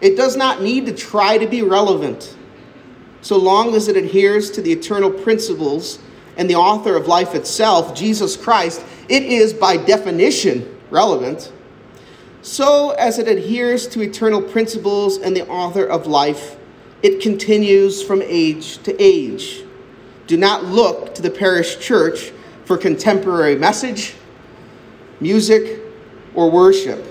It 0.00 0.16
does 0.16 0.36
not 0.36 0.62
need 0.62 0.86
to 0.86 0.94
try 0.94 1.38
to 1.38 1.46
be 1.46 1.62
relevant. 1.62 2.36
So 3.22 3.36
long 3.36 3.74
as 3.74 3.88
it 3.88 3.96
adheres 3.96 4.50
to 4.52 4.62
the 4.62 4.72
eternal 4.72 5.10
principles 5.10 5.98
and 6.36 6.48
the 6.48 6.54
author 6.54 6.96
of 6.96 7.06
life 7.06 7.34
itself, 7.34 7.94
Jesus 7.94 8.36
Christ, 8.36 8.82
it 9.08 9.22
is 9.22 9.52
by 9.52 9.76
definition 9.76 10.78
relevant. 10.90 11.52
So 12.42 12.90
as 12.90 13.18
it 13.18 13.28
adheres 13.28 13.86
to 13.88 14.00
eternal 14.00 14.40
principles 14.40 15.18
and 15.18 15.36
the 15.36 15.46
author 15.48 15.84
of 15.84 16.06
life, 16.06 16.56
it 17.02 17.20
continues 17.20 18.02
from 18.02 18.22
age 18.22 18.78
to 18.84 18.96
age. 19.02 19.64
Do 20.26 20.36
not 20.36 20.64
look 20.64 21.14
to 21.16 21.22
the 21.22 21.30
parish 21.30 21.78
church 21.78 22.32
for 22.70 22.78
contemporary 22.78 23.56
message, 23.56 24.14
music, 25.18 25.80
or 26.36 26.48
worship. 26.48 27.04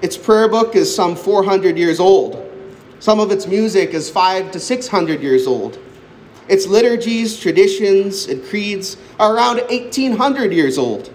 Its 0.00 0.16
prayer 0.16 0.48
book 0.48 0.76
is 0.76 0.94
some 0.94 1.16
400 1.16 1.76
years 1.76 1.98
old. 1.98 2.48
Some 3.00 3.18
of 3.18 3.32
its 3.32 3.48
music 3.48 3.94
is 3.94 4.08
five 4.08 4.52
to 4.52 4.60
600 4.60 5.20
years 5.20 5.48
old. 5.48 5.80
Its 6.46 6.68
liturgies, 6.68 7.36
traditions, 7.36 8.28
and 8.28 8.44
creeds 8.44 8.96
are 9.18 9.34
around 9.34 9.56
1800 9.56 10.52
years 10.52 10.78
old. 10.78 11.12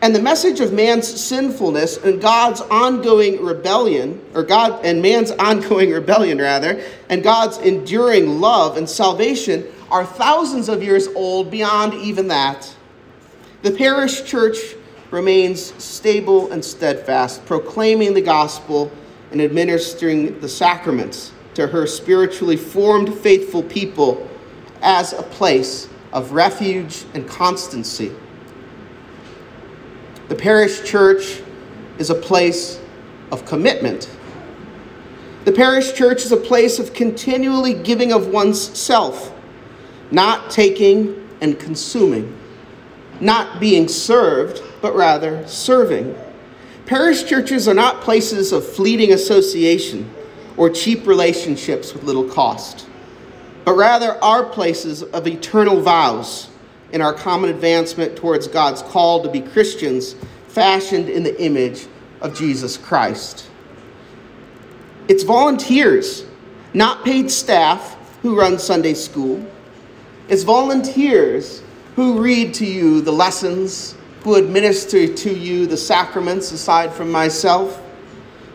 And 0.00 0.14
the 0.14 0.22
message 0.22 0.60
of 0.60 0.72
man's 0.72 1.06
sinfulness 1.06 1.98
and 1.98 2.18
God's 2.18 2.62
ongoing 2.62 3.44
rebellion, 3.44 4.24
or 4.32 4.42
God 4.42 4.86
and 4.86 5.02
man's 5.02 5.30
ongoing 5.38 5.90
rebellion 5.90 6.38
rather, 6.38 6.82
and 7.10 7.22
God's 7.22 7.58
enduring 7.58 8.40
love 8.40 8.78
and 8.78 8.88
salvation 8.88 9.66
are 9.90 10.06
thousands 10.06 10.70
of 10.70 10.82
years 10.82 11.08
old 11.08 11.50
beyond 11.50 11.92
even 11.92 12.28
that. 12.28 12.74
The 13.62 13.70
parish 13.70 14.24
church 14.24 14.58
remains 15.10 15.72
stable 15.82 16.52
and 16.52 16.64
steadfast, 16.64 17.44
proclaiming 17.46 18.14
the 18.14 18.20
gospel 18.20 18.90
and 19.30 19.40
administering 19.40 20.38
the 20.40 20.48
sacraments 20.48 21.32
to 21.54 21.66
her 21.66 21.86
spiritually 21.86 22.56
formed 22.56 23.14
faithful 23.18 23.62
people 23.62 24.28
as 24.82 25.12
a 25.12 25.22
place 25.22 25.88
of 26.12 26.32
refuge 26.32 27.04
and 27.14 27.26
constancy. 27.26 28.12
The 30.28 30.34
parish 30.34 30.84
church 30.84 31.40
is 31.98 32.10
a 32.10 32.14
place 32.14 32.80
of 33.32 33.46
commitment. 33.46 34.10
The 35.44 35.52
parish 35.52 35.94
church 35.94 36.24
is 36.24 36.32
a 36.32 36.36
place 36.36 36.78
of 36.78 36.92
continually 36.92 37.74
giving 37.74 38.12
of 38.12 38.28
one's 38.28 38.60
self, 38.76 39.32
not 40.10 40.50
taking 40.50 41.28
and 41.40 41.58
consuming, 41.58 42.35
not 43.20 43.60
being 43.60 43.88
served, 43.88 44.62
but 44.80 44.94
rather 44.94 45.46
serving. 45.46 46.16
Parish 46.86 47.24
churches 47.24 47.66
are 47.66 47.74
not 47.74 48.02
places 48.02 48.52
of 48.52 48.66
fleeting 48.66 49.12
association 49.12 50.10
or 50.56 50.70
cheap 50.70 51.06
relationships 51.06 51.92
with 51.92 52.04
little 52.04 52.28
cost, 52.28 52.88
but 53.64 53.74
rather 53.74 54.22
are 54.22 54.44
places 54.44 55.02
of 55.02 55.26
eternal 55.26 55.80
vows 55.80 56.48
in 56.92 57.02
our 57.02 57.12
common 57.12 57.50
advancement 57.50 58.16
towards 58.16 58.46
God's 58.46 58.82
call 58.82 59.22
to 59.22 59.28
be 59.28 59.40
Christians 59.40 60.14
fashioned 60.48 61.08
in 61.08 61.22
the 61.22 61.42
image 61.42 61.86
of 62.20 62.36
Jesus 62.36 62.76
Christ. 62.76 63.48
It's 65.08 65.22
volunteers, 65.22 66.24
not 66.72 67.04
paid 67.04 67.30
staff, 67.30 67.96
who 68.22 68.38
run 68.38 68.58
Sunday 68.58 68.94
school. 68.94 69.44
It's 70.28 70.42
volunteers 70.42 71.62
who 71.96 72.20
read 72.20 72.52
to 72.52 72.66
you 72.66 73.00
the 73.00 73.10
lessons, 73.10 73.96
who 74.22 74.34
administer 74.34 75.08
to 75.08 75.34
you 75.34 75.66
the 75.66 75.76
sacraments 75.76 76.52
aside 76.52 76.92
from 76.92 77.10
myself, 77.10 77.82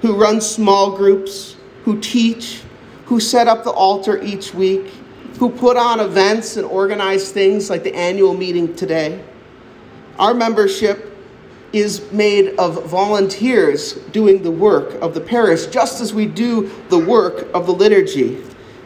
who 0.01 0.15
run 0.15 0.39
small 0.39 0.95
groups, 0.95 1.57
who 1.83 1.99
teach, 1.99 2.61
who 3.05 3.19
set 3.19 3.47
up 3.47 3.63
the 3.63 3.71
altar 3.71 4.21
each 4.21 4.53
week, 4.53 4.91
who 5.39 5.49
put 5.49 5.75
on 5.75 5.99
events 5.99 6.55
and 6.55 6.65
organize 6.67 7.31
things 7.31 7.67
like 7.67 7.83
the 7.83 7.93
annual 7.95 8.35
meeting 8.35 8.75
today. 8.75 9.23
Our 10.19 10.35
membership 10.35 11.17
is 11.73 12.11
made 12.11 12.55
of 12.59 12.85
volunteers 12.85 13.93
doing 14.11 14.43
the 14.43 14.51
work 14.51 15.01
of 15.01 15.15
the 15.15 15.21
parish, 15.21 15.65
just 15.67 15.99
as 15.99 16.13
we 16.13 16.27
do 16.27 16.71
the 16.89 16.99
work 16.99 17.47
of 17.55 17.65
the 17.65 17.73
liturgy. 17.73 18.43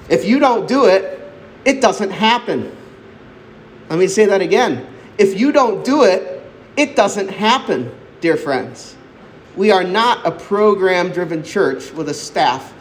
If 0.07 0.23
you 0.23 0.39
don't 0.39 0.65
do 0.65 0.85
it, 0.85 1.19
it 1.65 1.81
doesn't 1.81 2.11
happen. 2.11 2.73
Let 3.89 3.99
me 3.99 4.07
say 4.07 4.25
that 4.25 4.41
again. 4.41 4.87
If 5.17 5.39
you 5.39 5.51
don't 5.51 5.85
do 5.85 6.03
it, 6.03 6.43
it 6.75 6.95
doesn't 6.95 7.29
happen, 7.29 7.91
dear 8.19 8.35
friends. 8.35 8.95
We 9.55 9.71
are 9.71 9.83
not 9.83 10.25
a 10.25 10.31
program 10.31 11.11
driven 11.11 11.43
church 11.43 11.91
with 11.93 12.09
a 12.09 12.13
staff, 12.13 12.73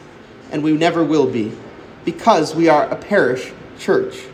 and 0.51 0.63
we 0.63 0.73
never 0.73 1.05
will 1.05 1.31
be, 1.31 1.53
because 2.05 2.55
we 2.55 2.69
are 2.69 2.89
a 2.89 2.97
parish 2.97 3.53
church. 3.79 4.25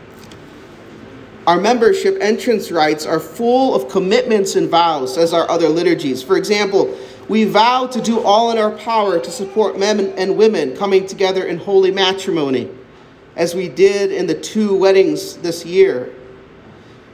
Our 1.45 1.59
membership 1.59 2.17
entrance 2.21 2.71
rites 2.71 3.05
are 3.05 3.19
full 3.19 3.75
of 3.75 3.89
commitments 3.89 4.55
and 4.55 4.69
vows, 4.69 5.17
as 5.17 5.33
are 5.33 5.49
other 5.49 5.67
liturgies. 5.67 6.23
For 6.23 6.37
example, 6.37 6.97
we 7.27 7.45
vow 7.45 7.87
to 7.87 8.01
do 8.01 8.21
all 8.21 8.51
in 8.51 8.57
our 8.57 8.71
power 8.71 9.19
to 9.19 9.31
support 9.31 9.77
men 9.77 9.99
and 10.17 10.37
women 10.37 10.75
coming 10.75 11.05
together 11.05 11.45
in 11.45 11.57
holy 11.57 11.91
matrimony, 11.91 12.69
as 13.35 13.55
we 13.55 13.67
did 13.67 14.11
in 14.11 14.27
the 14.27 14.39
two 14.39 14.75
weddings 14.75 15.37
this 15.37 15.65
year. 15.65 16.13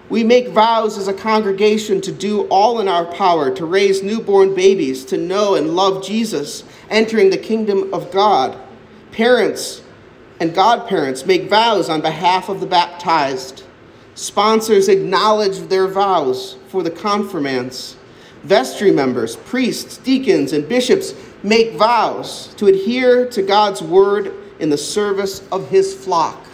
We 0.10 0.24
make 0.24 0.50
vows 0.50 0.98
as 0.98 1.10
a 1.10 1.14
congregation 1.14 2.00
to 2.02 2.12
do 2.12 2.48
all 2.48 2.80
in 2.80 2.88
our 2.88 3.06
power 3.06 3.54
to 3.56 3.66
raise 3.66 4.02
newborn 4.02 4.56
babies 4.56 5.04
to 5.06 5.18
know 5.18 5.56
and 5.56 5.76
love 5.76 6.04
Jesus, 6.04 6.64
entering 6.90 7.30
the 7.30 7.38
kingdom 7.38 7.94
of 7.94 8.12
God. 8.12 8.58
Parents 9.12 9.82
and 10.40 10.54
godparents 10.54 11.26
make 11.26 11.50
vows 11.50 11.90
on 11.90 12.02
behalf 12.02 12.48
of 12.48 12.62
the 12.62 12.66
baptized. 12.66 13.64
Sponsors 14.16 14.88
acknowledge 14.88 15.60
their 15.68 15.88
vows 15.88 16.58
for 16.70 16.84
the 16.84 16.92
confirmants. 16.92 17.98
Vestry 18.44 18.92
members, 18.92 19.36
priests, 19.36 19.98
deacons, 19.98 20.54
and 20.54 20.70
bishops 20.70 21.14
make 21.44 21.74
vows 21.74 22.54
to 22.56 22.68
adhere 22.68 23.28
to 23.30 23.42
God's 23.42 23.82
word 23.82 24.34
in 24.60 24.70
the 24.70 24.78
service 24.78 25.46
of 25.52 25.70
his 25.70 25.94
flock. 25.94 26.46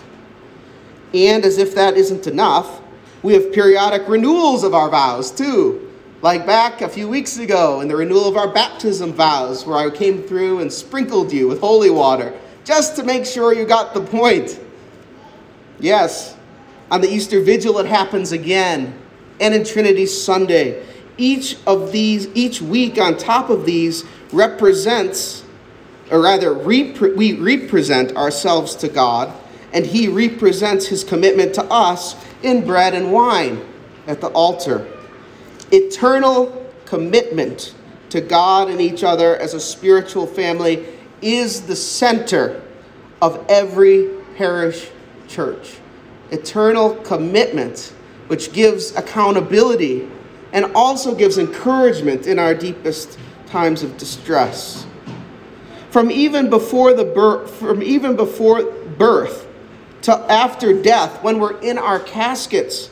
And 1.13 1.45
as 1.45 1.59
if 1.59 1.75
that 1.75 1.95
isn't 1.95 2.25
enough, 2.25 2.81
we 3.23 3.33
have 3.33 3.53
periodic 3.53 4.07
renewals 4.07 4.63
of 4.63 4.73
our 4.73 4.89
vows 4.89 5.31
too. 5.31 5.89
Like 6.21 6.45
back 6.45 6.81
a 6.81 6.89
few 6.89 7.09
weeks 7.09 7.37
ago 7.37 7.81
in 7.81 7.87
the 7.87 7.95
renewal 7.95 8.27
of 8.27 8.37
our 8.37 8.53
baptism 8.53 9.13
vows, 9.13 9.65
where 9.65 9.77
I 9.77 9.89
came 9.89 10.23
through 10.23 10.59
and 10.59 10.71
sprinkled 10.71 11.33
you 11.33 11.47
with 11.47 11.59
holy 11.59 11.89
water, 11.89 12.37
just 12.63 12.95
to 12.97 13.03
make 13.03 13.25
sure 13.25 13.53
you 13.53 13.65
got 13.65 13.93
the 13.93 14.01
point. 14.01 14.59
Yes, 15.79 16.37
on 16.91 17.01
the 17.01 17.09
Easter 17.09 17.41
Vigil, 17.41 17.79
it 17.79 17.85
happens 17.85 18.31
again. 18.31 18.99
And 19.41 19.53
in 19.53 19.65
Trinity 19.65 20.05
Sunday. 20.05 20.85
Each 21.17 21.57
of 21.65 21.91
these, 21.91 22.27
each 22.35 22.61
week 22.61 22.97
on 22.97 23.17
top 23.17 23.49
of 23.49 23.65
these, 23.65 24.05
represents, 24.31 25.43
or 26.11 26.21
rather, 26.21 26.53
repre- 26.53 27.15
we 27.15 27.33
represent 27.33 28.15
ourselves 28.15 28.75
to 28.77 28.87
God, 28.87 29.33
and 29.73 29.85
He 29.85 30.07
represents 30.07 30.87
His 30.87 31.03
commitment 31.03 31.53
to 31.55 31.63
us 31.65 32.15
in 32.43 32.65
bread 32.65 32.93
and 32.93 33.11
wine 33.11 33.63
at 34.07 34.21
the 34.21 34.27
altar. 34.27 34.87
Eternal 35.71 36.69
commitment 36.85 37.73
to 38.09 38.21
God 38.21 38.69
and 38.69 38.79
each 38.79 39.03
other 39.03 39.35
as 39.37 39.53
a 39.53 39.59
spiritual 39.59 40.27
family 40.27 40.85
is 41.21 41.61
the 41.61 41.75
center 41.75 42.61
of 43.21 43.43
every 43.49 44.09
parish 44.35 44.89
church 45.27 45.77
eternal 46.33 46.95
commitment, 46.95 47.93
which 48.27 48.51
gives 48.53 48.95
accountability 48.95 50.09
and 50.51 50.65
also 50.73 51.13
gives 51.13 51.37
encouragement 51.37 52.27
in 52.27 52.39
our 52.39 52.53
deepest 52.53 53.19
times 53.45 53.83
of 53.83 53.97
distress. 53.97 54.85
From 55.91 56.09
even 56.09 56.49
before 56.49 56.93
the 56.93 57.05
birth, 57.05 57.53
from 57.55 57.83
even 57.83 58.15
before 58.15 58.63
birth 58.63 59.47
to 60.03 60.13
after 60.31 60.81
death, 60.81 61.23
when 61.23 61.39
we're 61.39 61.59
in 61.61 61.77
our 61.77 61.99
caskets, 61.99 62.89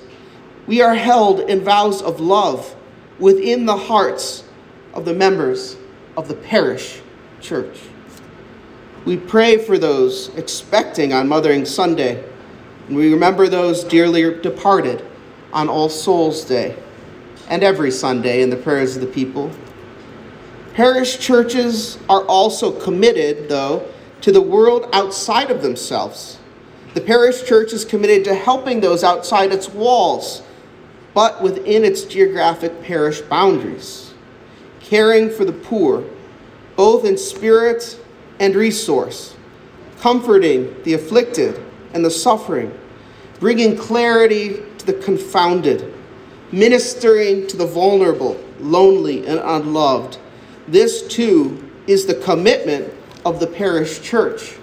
we 0.67 0.81
are 0.81 0.95
held 0.95 1.41
in 1.41 1.63
vows 1.63 2.01
of 2.01 2.19
love 2.19 2.75
within 3.19 3.65
the 3.65 3.77
hearts 3.77 4.43
of 4.93 5.05
the 5.05 5.13
members 5.13 5.77
of 6.17 6.27
the 6.27 6.35
parish 6.35 7.01
church. 7.39 7.79
We 9.05 9.17
pray 9.17 9.57
for 9.57 9.77
those 9.77 10.29
expecting 10.35 11.13
on 11.13 11.27
Mothering 11.27 11.65
Sunday 11.65 12.23
and 12.91 12.97
we 12.97 13.13
remember 13.13 13.47
those 13.47 13.85
dearly 13.85 14.41
departed 14.41 15.01
on 15.53 15.69
All 15.69 15.87
Souls 15.87 16.43
Day 16.43 16.75
and 17.47 17.63
every 17.63 17.89
Sunday 17.89 18.41
in 18.41 18.49
the 18.49 18.57
prayers 18.57 18.97
of 18.97 19.01
the 19.01 19.07
people. 19.07 19.49
Parish 20.73 21.17
churches 21.17 21.97
are 22.09 22.25
also 22.25 22.69
committed, 22.81 23.47
though, 23.47 23.89
to 24.19 24.33
the 24.33 24.41
world 24.41 24.89
outside 24.91 25.49
of 25.49 25.61
themselves. 25.61 26.37
The 26.93 27.01
parish 27.01 27.45
church 27.45 27.71
is 27.71 27.85
committed 27.85 28.25
to 28.25 28.35
helping 28.35 28.81
those 28.81 29.03
outside 29.03 29.53
its 29.53 29.69
walls, 29.69 30.41
but 31.13 31.41
within 31.41 31.85
its 31.85 32.03
geographic 32.03 32.83
parish 32.83 33.21
boundaries, 33.21 34.13
caring 34.81 35.29
for 35.29 35.45
the 35.45 35.53
poor, 35.53 36.03
both 36.75 37.05
in 37.05 37.17
spirit 37.17 37.97
and 38.39 38.55
resource, 38.55 39.35
comforting 39.99 40.81
the 40.83 40.93
afflicted 40.93 41.63
and 41.93 42.03
the 42.03 42.11
suffering, 42.11 42.77
bringing 43.39 43.77
clarity 43.77 44.61
to 44.77 44.85
the 44.85 44.93
confounded, 44.93 45.93
ministering 46.51 47.47
to 47.47 47.55
the 47.55 47.65
vulnerable, 47.65 48.37
lonely, 48.59 49.25
and 49.27 49.39
unloved. 49.39 50.17
This 50.67 51.07
too 51.07 51.71
is 51.87 52.05
the 52.05 52.15
commitment 52.15 52.93
of 53.25 53.39
the 53.39 53.47
parish 53.47 54.01
church, 54.01 54.57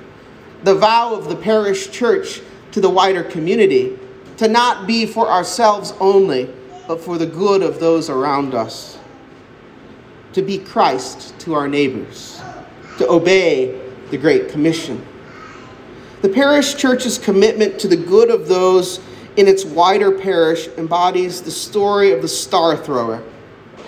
the 0.62 0.74
vow 0.74 1.14
of 1.14 1.28
the 1.28 1.36
parish 1.36 1.90
church 1.90 2.40
to 2.72 2.80
the 2.80 2.90
wider 2.90 3.22
community 3.22 3.98
to 4.36 4.48
not 4.48 4.86
be 4.86 5.06
for 5.06 5.28
ourselves 5.28 5.92
only, 6.00 6.52
but 6.86 7.00
for 7.00 7.18
the 7.18 7.26
good 7.26 7.62
of 7.62 7.80
those 7.80 8.08
around 8.08 8.54
us, 8.54 8.98
to 10.32 10.42
be 10.42 10.58
Christ 10.58 11.38
to 11.40 11.54
our 11.54 11.68
neighbors, 11.68 12.40
to 12.98 13.08
obey 13.08 13.80
the 14.10 14.16
Great 14.16 14.48
Commission. 14.48 15.04
The 16.22 16.28
parish 16.28 16.76
church's 16.76 17.18
commitment 17.18 17.78
to 17.80 17.88
the 17.88 17.96
good 17.96 18.30
of 18.30 18.48
those 18.48 19.00
in 19.36 19.46
its 19.46 19.64
wider 19.64 20.10
parish 20.10 20.68
embodies 20.76 21.42
the 21.42 21.50
story 21.50 22.12
of 22.12 22.22
the 22.22 22.28
star 22.28 22.76
thrower. 22.76 23.22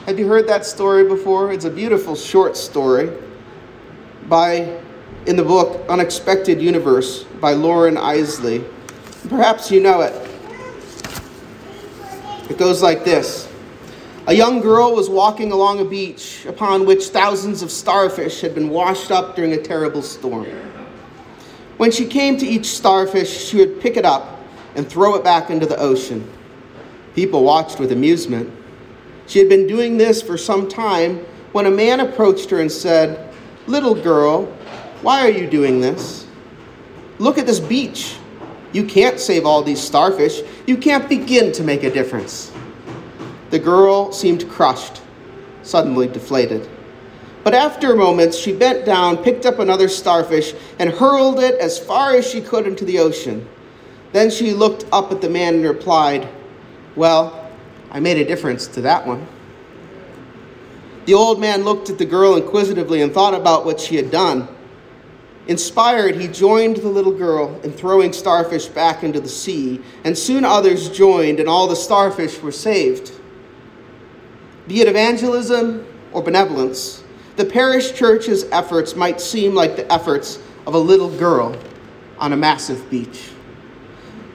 Have 0.06 0.18
you 0.18 0.28
heard 0.28 0.46
that 0.48 0.64
story 0.64 1.04
before? 1.04 1.52
It's 1.52 1.64
a 1.64 1.70
beautiful 1.70 2.14
short 2.14 2.56
story 2.56 3.11
by 4.28 4.80
in 5.26 5.37
the 5.37 5.44
book 5.44 5.85
Unexpected 5.88 6.61
Universe 6.61 7.24
by 7.40 7.52
Loren 7.52 7.96
Eiseley. 7.96 8.64
Perhaps 9.28 9.70
you 9.70 9.80
know 9.80 10.00
it. 10.00 10.14
It 12.48 12.59
goes 12.59 12.83
like 12.83 13.04
this. 13.04 13.48
A 14.26 14.35
young 14.35 14.61
girl 14.61 14.94
was 14.94 15.09
walking 15.09 15.52
along 15.52 15.80
a 15.80 15.85
beach 15.85 16.44
upon 16.46 16.87
which 16.87 17.09
thousands 17.09 17.62
of 17.62 17.70
starfish 17.70 18.40
had 18.40 18.54
been 18.54 18.68
washed 18.68 19.11
up 19.11 19.37
during 19.37 19.52
a 19.52 19.62
terrible 19.62 20.02
storm. 20.02 20.46
When 21.76 21.90
she 21.90 22.06
came 22.06 22.37
to 22.38 22.46
each 22.46 22.66
starfish, 22.66 23.46
she 23.46 23.56
would 23.56 23.80
pick 23.80 23.96
it 23.96 24.04
up 24.04 24.40
and 24.74 24.88
throw 24.88 25.14
it 25.14 25.24
back 25.24 25.50
into 25.50 25.66
the 25.66 25.78
ocean. 25.78 26.30
People 27.14 27.42
watched 27.42 27.78
with 27.78 27.92
amusement. 27.92 28.52
She 29.26 29.38
had 29.38 29.48
been 29.48 29.66
doing 29.66 29.96
this 29.96 30.22
for 30.22 30.37
some 30.37 30.68
time 30.68 31.18
when 31.52 31.66
a 31.66 31.70
man 31.70 32.00
approached 32.00 32.50
her 32.50 32.61
and 32.61 32.70
said, 32.70 33.35
Little 33.66 33.94
girl, 33.94 34.52
why 35.02 35.20
are 35.20 35.30
you 35.30 35.48
doing 35.48 35.80
this? 35.80 36.26
Look 37.18 37.38
at 37.38 37.46
this 37.46 37.60
beach. 37.60 38.16
You 38.72 38.84
can't 38.84 39.18
save 39.18 39.44
all 39.44 39.62
these 39.62 39.80
starfish. 39.80 40.42
You 40.66 40.76
can't 40.76 41.08
begin 41.08 41.52
to 41.52 41.64
make 41.64 41.82
a 41.82 41.90
difference. 41.90 42.52
The 43.50 43.58
girl 43.58 44.12
seemed 44.12 44.48
crushed, 44.48 45.02
suddenly 45.62 46.06
deflated. 46.06 46.68
But 47.42 47.54
after 47.54 47.92
a 47.92 47.96
moment, 47.96 48.34
she 48.34 48.52
bent 48.52 48.84
down, 48.84 49.16
picked 49.18 49.46
up 49.46 49.58
another 49.58 49.88
starfish, 49.88 50.54
and 50.78 50.90
hurled 50.90 51.40
it 51.40 51.58
as 51.58 51.78
far 51.78 52.14
as 52.14 52.28
she 52.28 52.40
could 52.40 52.66
into 52.66 52.84
the 52.84 52.98
ocean. 52.98 53.48
Then 54.12 54.30
she 54.30 54.52
looked 54.52 54.84
up 54.92 55.10
at 55.10 55.20
the 55.20 55.30
man 55.30 55.56
and 55.56 55.64
replied, 55.64 56.28
Well, 56.96 57.50
I 57.90 58.00
made 58.00 58.18
a 58.18 58.24
difference 58.24 58.66
to 58.68 58.82
that 58.82 59.06
one. 59.06 59.26
The 61.06 61.14
old 61.14 61.40
man 61.40 61.64
looked 61.64 61.90
at 61.90 61.98
the 61.98 62.04
girl 62.04 62.36
inquisitively 62.36 63.00
and 63.00 63.12
thought 63.12 63.34
about 63.34 63.64
what 63.64 63.80
she 63.80 63.96
had 63.96 64.10
done. 64.10 64.48
Inspired, 65.46 66.16
he 66.16 66.29
joined 66.29 66.76
the 66.76 66.88
little 66.88 67.12
girl 67.12 67.61
in 67.62 67.72
throwing 67.72 68.12
starfish 68.12 68.66
back 68.66 69.03
into 69.03 69.20
the 69.20 69.29
sea, 69.29 69.81
and 70.05 70.16
soon 70.16 70.44
others 70.44 70.90
joined, 70.90 71.40
and 71.40 71.48
all 71.48 71.66
the 71.66 71.76
starfish 71.76 72.40
were 72.40 72.53
saved. 72.53 73.12
Be 74.68 74.81
it 74.81 74.88
evangelism 74.88 75.87
or 76.12 76.22
benevolence, 76.22 77.03
the 77.37 77.44
parish 77.44 77.94
church's 77.94 78.44
efforts 78.53 78.94
might 78.94 79.20
seem 79.20 79.55
like 79.55 79.76
the 79.76 79.90
efforts 79.90 80.38
of 80.66 80.74
a 80.74 80.79
little 80.79 81.11
girl 81.16 81.57
on 82.18 82.33
a 82.33 82.37
massive 82.37 82.88
beach. 82.90 83.31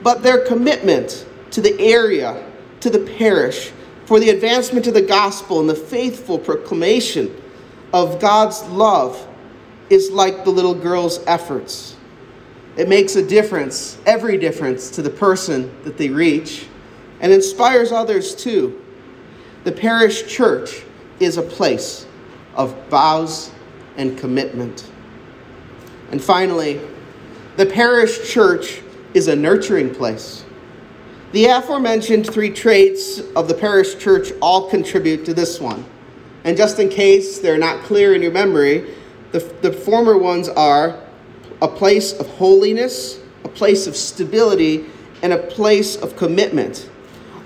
But 0.02 0.24
their 0.24 0.46
commitment 0.46 1.26
to 1.52 1.62
the 1.62 1.80
area, 1.80 2.46
to 2.80 2.90
the 2.90 3.00
parish, 3.18 3.72
for 4.06 4.20
the 4.20 4.30
advancement 4.30 4.88
of 4.88 4.94
the 4.94 5.02
gospel 5.02 5.60
and 5.60 5.70
the 5.70 5.76
faithful 5.76 6.38
proclamation 6.38 7.42
of 7.94 8.20
God's 8.20 8.62
love 8.64 9.28
is 9.90 10.12
like 10.12 10.44
the 10.44 10.50
little 10.50 10.74
girl's 10.74 11.20
efforts. 11.28 11.96
It 12.78 12.90
makes 12.90 13.16
a 13.16 13.26
difference, 13.26 13.98
every 14.06 14.38
difference, 14.38 14.90
to 14.92 15.02
the 15.02 15.10
person 15.10 15.74
that 15.84 15.98
they 15.98 16.10
reach 16.10 16.68
and 17.22 17.32
inspires 17.32 17.92
others 17.92 18.36
too. 18.36 18.84
The 19.64 19.72
parish 19.72 20.28
church 20.28 20.84
is 21.20 21.38
a 21.38 21.42
place 21.42 22.06
of 22.56 22.76
vows 22.90 23.52
and 23.98 24.18
commitment. 24.18 24.90
And 26.12 26.22
finally, 26.22 26.82
the 27.58 27.66
parish 27.66 28.30
church 28.30 28.82
is 29.14 29.28
a 29.28 29.36
nurturing 29.36 29.94
place. 29.94 30.44
The 31.32 31.46
aforementioned 31.46 32.32
three 32.32 32.50
traits 32.50 33.20
of 33.36 33.48
the 33.48 33.54
parish 33.54 33.98
church 33.98 34.32
all 34.42 34.70
contribute 34.70 35.26
to 35.26 35.34
this 35.34 35.60
one. 35.60 35.86
And 36.44 36.56
just 36.56 36.80
in 36.80 36.90
case 36.90 37.40
they're 37.40 37.58
not 37.58 37.84
clear 37.84 38.14
in 38.14 38.22
your 38.22 38.32
memory, 38.32 38.94
the, 39.32 39.40
the 39.62 39.72
former 39.72 40.18
ones 40.18 40.50
are 40.50 41.02
a 41.62 41.68
place 41.68 42.14
of 42.14 42.28
holiness, 42.28 43.20
a 43.44 43.50
place 43.50 43.88
of 43.88 43.96
stability, 43.96 44.86
and 45.22 45.34
a 45.34 45.38
place 45.38 45.96
of 45.96 46.16
commitment. 46.16 46.90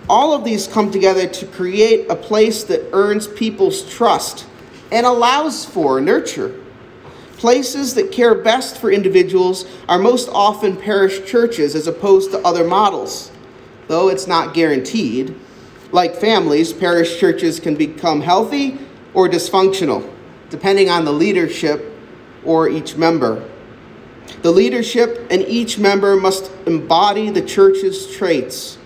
All 0.10 0.34
of 0.34 0.44
these 0.44 0.68
come 0.68 0.92
together 0.92 1.28
to 1.28 1.46
create 1.48 2.10
a 2.10 2.16
place 2.16 2.64
that 2.66 2.90
earns 2.94 3.28
people's 3.28 3.88
trust 3.90 4.48
and 4.92 5.06
allows 5.06 5.66
for 5.66 6.02
nurture. 6.02 6.60
Places 7.38 7.94
that 7.94 8.12
care 8.12 8.36
best 8.36 8.80
for 8.80 8.92
individuals 8.92 9.66
are 9.88 10.00
most 10.00 10.30
often 10.30 10.76
parish 10.76 11.26
churches 11.26 11.76
as 11.76 11.88
opposed 11.88 12.32
to 12.32 12.40
other 12.40 12.64
models 12.66 13.32
though 13.90 14.08
it's 14.08 14.28
not 14.28 14.54
guaranteed. 14.54 15.36
Like 15.92 16.16
families, 16.16 16.72
parish 16.72 17.20
churches 17.20 17.60
can 17.60 17.76
become 17.76 18.22
healthy 18.22 18.78
or 19.14 19.28
dysfunctional, 19.28 20.10
depending 20.50 20.90
on 20.90 21.06
the 21.06 21.12
leadership 21.12 21.94
or 22.46 22.70
each 22.70 22.96
member. 22.96 23.48
The 24.42 24.52
leadership 24.52 25.28
and 25.30 25.42
each 25.44 25.78
member 25.78 26.16
must 26.16 26.52
embody 26.66 27.30
the 27.30 27.42
church's 27.42 28.16
traits, 28.16 28.78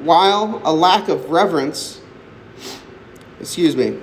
while 0.00 0.60
a 0.64 0.72
lack 0.72 1.08
of 1.08 1.30
reverence, 1.30 2.00
excuse 3.40 3.74
me, 3.74 3.98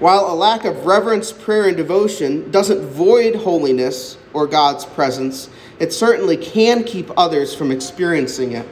while 0.00 0.32
a 0.32 0.34
lack 0.34 0.64
of 0.64 0.86
reverence, 0.86 1.30
prayer, 1.30 1.68
and 1.68 1.76
devotion 1.76 2.50
doesn't 2.50 2.86
void 2.86 3.34
holiness 3.34 4.16
or 4.32 4.46
God's 4.46 4.86
presence, 4.86 5.50
it 5.78 5.92
certainly 5.92 6.38
can 6.38 6.84
keep 6.84 7.10
others 7.18 7.54
from 7.54 7.70
experiencing 7.70 8.52
it. 8.52 8.66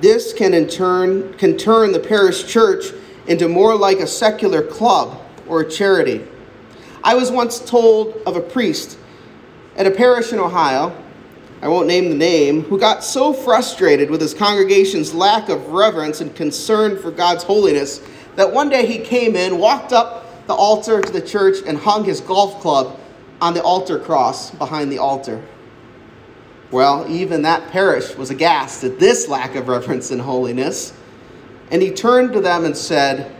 This 0.00 0.32
can 0.32 0.52
in 0.52 0.66
turn 0.66 1.34
can 1.34 1.56
turn 1.56 1.92
the 1.92 2.00
parish 2.00 2.46
church 2.46 2.92
into 3.30 3.48
more 3.48 3.76
like 3.76 4.00
a 4.00 4.06
secular 4.08 4.60
club 4.60 5.18
or 5.46 5.60
a 5.60 5.70
charity. 5.70 6.26
I 7.04 7.14
was 7.14 7.30
once 7.30 7.60
told 7.60 8.16
of 8.26 8.34
a 8.36 8.40
priest 8.40 8.98
at 9.76 9.86
a 9.86 9.90
parish 9.90 10.32
in 10.32 10.40
Ohio, 10.40 10.94
I 11.62 11.68
won't 11.68 11.86
name 11.86 12.08
the 12.08 12.16
name, 12.16 12.64
who 12.64 12.78
got 12.78 13.04
so 13.04 13.32
frustrated 13.32 14.10
with 14.10 14.20
his 14.20 14.34
congregation's 14.34 15.14
lack 15.14 15.48
of 15.48 15.68
reverence 15.68 16.20
and 16.20 16.34
concern 16.34 16.98
for 16.98 17.12
God's 17.12 17.44
holiness 17.44 18.02
that 18.34 18.52
one 18.52 18.68
day 18.68 18.84
he 18.84 18.98
came 18.98 19.36
in, 19.36 19.58
walked 19.58 19.92
up 19.92 20.46
the 20.48 20.54
altar 20.54 21.00
to 21.00 21.12
the 21.12 21.20
church, 21.20 21.58
and 21.64 21.78
hung 21.78 22.04
his 22.04 22.20
golf 22.20 22.60
club 22.60 22.98
on 23.40 23.54
the 23.54 23.62
altar 23.62 23.98
cross 24.00 24.50
behind 24.50 24.90
the 24.90 24.98
altar. 24.98 25.40
Well, 26.72 27.06
even 27.08 27.42
that 27.42 27.70
parish 27.70 28.16
was 28.16 28.30
aghast 28.30 28.82
at 28.82 28.98
this 28.98 29.28
lack 29.28 29.54
of 29.54 29.68
reverence 29.68 30.10
and 30.10 30.20
holiness. 30.20 30.92
And 31.70 31.80
he 31.80 31.90
turned 31.90 32.32
to 32.32 32.40
them 32.40 32.64
and 32.64 32.76
said, 32.76 33.34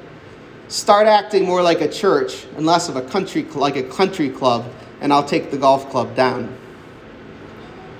Start 0.69 1.09
acting 1.09 1.45
more 1.45 1.63
like 1.63 1.81
a 1.81 1.89
church 1.89 2.47
and 2.57 2.65
less 2.65 2.89
of 2.89 2.95
a 2.95 3.03
country 3.03 3.43
like 3.43 3.77
a 3.77 3.83
country 3.83 4.31
club, 4.31 4.71
and 5.01 5.13
I'll 5.13 5.25
take 5.25 5.51
the 5.51 5.59
golf 5.59 5.91
club 5.91 6.15
down. 6.15 6.57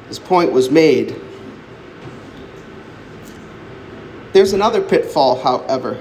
His 0.07 0.21
point 0.21 0.53
was 0.53 0.71
made. 0.71 1.21
There's 4.33 4.53
another 4.53 4.81
pitfall, 4.81 5.43
however. 5.43 6.01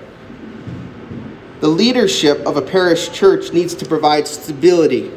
The 1.61 1.67
leadership 1.67 2.39
of 2.45 2.55
a 2.57 2.61
parish 2.61 3.11
church 3.11 3.51
needs 3.51 3.73
to 3.75 3.85
provide 3.85 4.27
stability, 4.27 5.11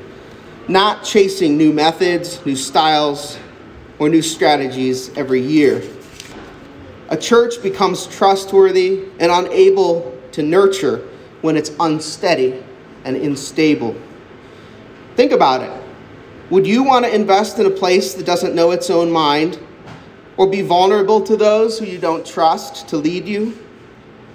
not 0.68 1.05
chasing 1.05 1.59
new 1.59 1.72
methods, 1.72 2.44
new 2.46 2.57
styles, 2.57 3.38
or 3.98 4.09
new 4.09 4.22
strategies 4.22 5.16
every 5.16 5.42
year. 5.42 5.83
A 7.12 7.16
church 7.16 7.62
becomes 7.62 8.07
trustworthy 8.07 9.05
and 9.20 9.31
unable 9.31 10.18
to 10.33 10.42
nurture 10.42 11.07
when 11.42 11.59
it's 11.59 11.70
unsteady 11.79 12.64
and 13.05 13.14
unstable. 13.18 13.94
Think 15.14 15.33
about 15.33 15.61
it. 15.61 15.83
Would 16.48 16.66
you 16.66 16.83
want 16.83 17.05
to 17.05 17.14
invest 17.14 17.59
in 17.59 17.66
a 17.66 17.70
place 17.70 18.14
that 18.14 18.25
doesn't 18.25 18.55
know 18.55 18.70
its 18.70 18.88
own 18.88 19.11
mind 19.11 19.59
or 20.38 20.48
be 20.48 20.62
vulnerable 20.62 21.20
to 21.20 21.37
those 21.37 21.79
who 21.79 21.85
you 21.85 21.98
don't 21.98 22.25
trust 22.25 22.88
to 22.88 22.96
lead 22.96 23.29
you? 23.29 23.59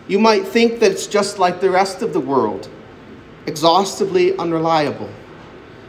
You 0.08 0.20
might 0.20 0.48
think 0.48 0.80
that 0.80 0.92
it's 0.92 1.08
just 1.08 1.40
like 1.40 1.60
the 1.60 1.72
rest 1.72 2.04
of 2.04 2.14
the 2.14 2.20
world, 2.20 2.70
exhaustively 3.48 4.38
unreliable. 4.38 5.10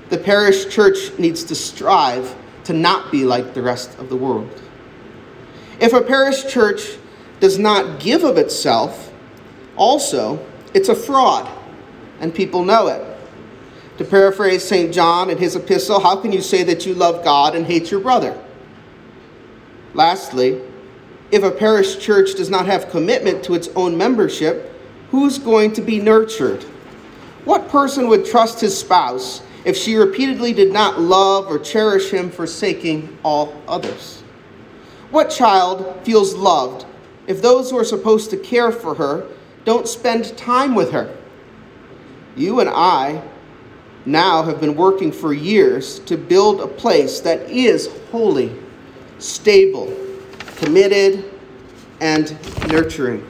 The 0.09 0.17
parish 0.17 0.71
church 0.71 1.19
needs 1.19 1.45
to 1.45 1.55
strive 1.55 2.35
to 2.65 2.73
not 2.73 3.13
be 3.13 3.27
like 3.27 3.53
the 3.53 3.61
rest 3.61 3.99
of 3.99 4.09
the 4.09 4.17
world. 4.17 4.63
If 5.81 5.93
a 5.93 6.01
parish 6.01 6.47
church 6.47 6.97
does 7.41 7.59
not 7.59 8.01
give 8.01 8.25
of 8.25 8.37
itself, 8.37 9.13
also, 9.77 10.45
it's 10.75 10.89
a 10.89 10.95
fraud, 10.95 11.49
and 12.21 12.35
people 12.35 12.65
know 12.65 12.89
it. 12.89 13.05
To 13.99 14.05
paraphrase 14.05 14.65
St. 14.65 14.93
John 14.93 15.31
in 15.31 15.39
his 15.39 15.57
epistle, 15.57 16.01
how 16.01 16.17
can 16.17 16.33
you 16.33 16.41
say 16.41 16.63
that 16.65 16.87
you 16.87 16.95
love 16.95 17.25
God 17.25 17.55
and 17.55 17.67
hate 17.67 17.91
your 17.91 18.01
brother? 18.01 18.37
Lastly, 19.95 20.61
if 21.31 21.43
a 21.43 21.51
parish 21.51 21.99
church 21.99 22.35
does 22.35 22.51
not 22.51 22.67
have 22.67 22.91
commitment 22.91 23.45
to 23.45 23.55
its 23.55 23.69
own 23.77 23.97
membership, 23.97 24.73
who's 25.11 25.39
going 25.39 25.73
to 25.75 25.83
be 25.83 26.01
nurtured? 26.01 26.63
What 27.45 27.69
person 27.69 28.09
would 28.09 28.25
trust 28.25 28.61
his 28.61 28.79
spouse 28.79 29.43
if 29.65 29.77
she 29.77 29.97
repeatedly 29.97 30.53
did 30.53 30.73
not 30.73 31.01
love 31.01 31.47
or 31.47 31.59
cherish 31.59 32.11
him, 32.11 32.31
forsaking 32.31 33.17
all 33.23 33.61
others? 33.67 34.18
What 35.11 35.31
child 35.31 36.05
feels 36.05 36.35
loved 36.35 36.85
if 37.27 37.41
those 37.41 37.71
who 37.71 37.79
are 37.79 37.85
supposed 37.85 38.31
to 38.31 38.37
care 38.37 38.71
for 38.71 38.95
her 38.95 39.27
don't 39.65 39.89
spend 39.89 40.37
time 40.37 40.75
with 40.75 40.93
her? 40.93 41.17
You 42.37 42.61
and 42.61 42.69
I 42.69 43.23
now 44.05 44.43
have 44.43 44.61
been 44.61 44.77
working 44.77 45.11
for 45.11 45.33
years 45.33 45.99
to 46.01 46.17
build 46.17 46.61
a 46.61 46.67
place 46.67 47.21
that 47.21 47.49
is 47.51 47.89
holy, 48.11 48.55
stable, 49.19 49.95
committed, 50.57 51.25
and 52.01 52.37
nurturing. 52.69 53.27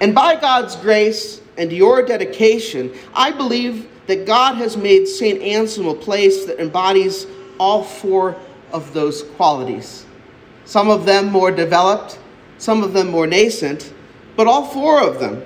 And 0.00 0.14
by 0.14 0.34
God's 0.34 0.74
grace 0.76 1.40
and 1.56 1.72
your 1.72 2.04
dedication, 2.04 2.92
I 3.14 3.30
believe 3.30 3.88
that 4.08 4.26
God 4.26 4.56
has 4.56 4.76
made 4.76 5.06
St. 5.06 5.40
Anselm 5.40 5.86
a 5.86 5.94
place 5.94 6.44
that 6.46 6.60
embodies 6.60 7.26
all 7.58 7.84
four 7.84 8.36
of 8.72 8.92
those 8.92 9.22
qualities. 9.22 10.06
Some 10.64 10.90
of 10.90 11.04
them 11.04 11.30
more 11.30 11.50
developed, 11.50 12.18
some 12.58 12.82
of 12.82 12.92
them 12.92 13.10
more 13.10 13.26
nascent, 13.26 13.92
but 14.36 14.46
all 14.46 14.64
four 14.64 15.00
of 15.02 15.18
them. 15.18 15.42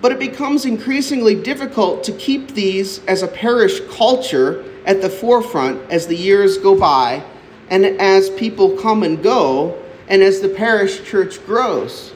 But 0.00 0.12
it 0.12 0.18
becomes 0.18 0.64
increasingly 0.64 1.34
difficult 1.34 2.02
to 2.04 2.12
keep 2.12 2.52
these 2.52 3.04
as 3.04 3.22
a 3.22 3.28
parish 3.28 3.80
culture 3.90 4.64
at 4.86 5.02
the 5.02 5.10
forefront 5.10 5.90
as 5.90 6.06
the 6.06 6.16
years 6.16 6.58
go 6.58 6.78
by 6.78 7.22
and 7.68 7.84
as 7.84 8.30
people 8.30 8.76
come 8.76 9.02
and 9.02 9.22
go 9.22 9.80
and 10.08 10.22
as 10.22 10.40
the 10.40 10.48
parish 10.48 11.04
church 11.04 11.44
grows. 11.46 12.12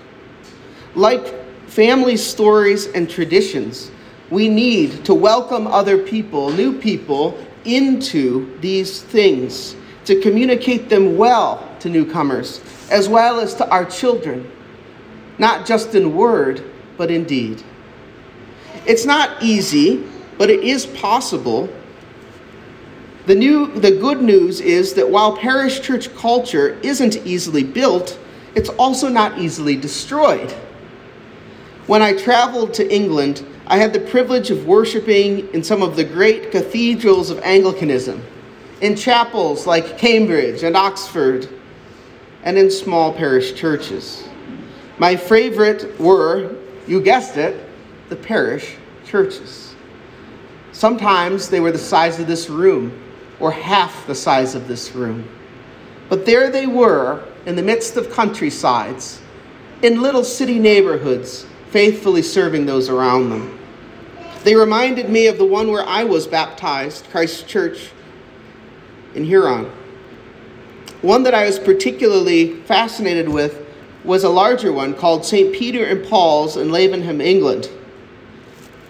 Like 0.94 1.44
family 1.68 2.16
stories 2.16 2.86
and 2.88 3.08
traditions, 3.08 3.90
we 4.30 4.48
need 4.48 5.04
to 5.04 5.14
welcome 5.14 5.66
other 5.66 5.98
people, 5.98 6.50
new 6.50 6.78
people, 6.78 7.38
into 7.64 8.58
these 8.60 9.02
things, 9.02 9.76
to 10.04 10.20
communicate 10.20 10.88
them 10.88 11.16
well 11.16 11.68
to 11.80 11.88
newcomers, 11.88 12.60
as 12.90 13.08
well 13.08 13.40
as 13.40 13.54
to 13.54 13.68
our 13.70 13.84
children, 13.84 14.50
not 15.38 15.66
just 15.66 15.94
in 15.94 16.14
word, 16.14 16.64
but 16.96 17.10
in 17.10 17.24
deed. 17.24 17.62
It's 18.86 19.04
not 19.04 19.42
easy, 19.42 20.04
but 20.38 20.50
it 20.50 20.62
is 20.62 20.86
possible. 20.86 21.68
The, 23.26 23.34
new, 23.34 23.66
the 23.66 23.92
good 23.92 24.22
news 24.22 24.60
is 24.60 24.94
that 24.94 25.08
while 25.08 25.36
parish 25.36 25.80
church 25.80 26.14
culture 26.14 26.78
isn't 26.82 27.16
easily 27.26 27.64
built, 27.64 28.18
it's 28.54 28.68
also 28.70 29.08
not 29.08 29.38
easily 29.38 29.76
destroyed. 29.76 30.52
When 31.86 32.02
I 32.02 32.14
traveled 32.14 32.74
to 32.74 32.94
England, 32.94 33.44
I 33.66 33.78
had 33.78 33.92
the 33.92 34.00
privilege 34.00 34.50
of 34.50 34.66
worshiping 34.66 35.52
in 35.54 35.64
some 35.64 35.82
of 35.82 35.96
the 35.96 36.04
great 36.04 36.50
cathedrals 36.50 37.30
of 37.30 37.40
Anglicanism, 37.40 38.22
in 38.84 38.94
chapels 38.94 39.66
like 39.66 39.96
Cambridge 39.96 40.62
and 40.62 40.76
Oxford, 40.76 41.48
and 42.42 42.58
in 42.58 42.70
small 42.70 43.14
parish 43.14 43.54
churches. 43.54 44.28
My 44.98 45.16
favorite 45.16 45.98
were, 45.98 46.54
you 46.86 47.00
guessed 47.00 47.38
it, 47.38 47.66
the 48.10 48.16
parish 48.16 48.76
churches. 49.06 49.74
Sometimes 50.72 51.48
they 51.48 51.60
were 51.60 51.72
the 51.72 51.78
size 51.78 52.20
of 52.20 52.26
this 52.26 52.50
room, 52.50 53.02
or 53.40 53.50
half 53.50 54.06
the 54.06 54.14
size 54.14 54.54
of 54.54 54.68
this 54.68 54.94
room. 54.94 55.26
But 56.10 56.26
there 56.26 56.50
they 56.50 56.66
were 56.66 57.24
in 57.46 57.56
the 57.56 57.62
midst 57.62 57.96
of 57.96 58.12
countrysides, 58.12 59.22
in 59.80 60.02
little 60.02 60.24
city 60.24 60.58
neighborhoods, 60.58 61.46
faithfully 61.70 62.20
serving 62.20 62.66
those 62.66 62.90
around 62.90 63.30
them. 63.30 63.58
They 64.42 64.54
reminded 64.54 65.08
me 65.08 65.26
of 65.28 65.38
the 65.38 65.46
one 65.46 65.70
where 65.70 65.86
I 65.86 66.04
was 66.04 66.26
baptized, 66.26 67.08
Christ 67.08 67.48
Church 67.48 67.90
in 69.14 69.24
Huron. 69.24 69.70
One 71.02 71.22
that 71.24 71.34
I 71.34 71.44
was 71.44 71.58
particularly 71.58 72.60
fascinated 72.62 73.28
with 73.28 73.60
was 74.04 74.24
a 74.24 74.28
larger 74.28 74.72
one 74.72 74.94
called 74.94 75.24
St. 75.24 75.54
Peter 75.54 75.84
and 75.84 76.04
Paul's 76.06 76.56
in 76.56 76.68
Lavenham, 76.68 77.22
England. 77.22 77.68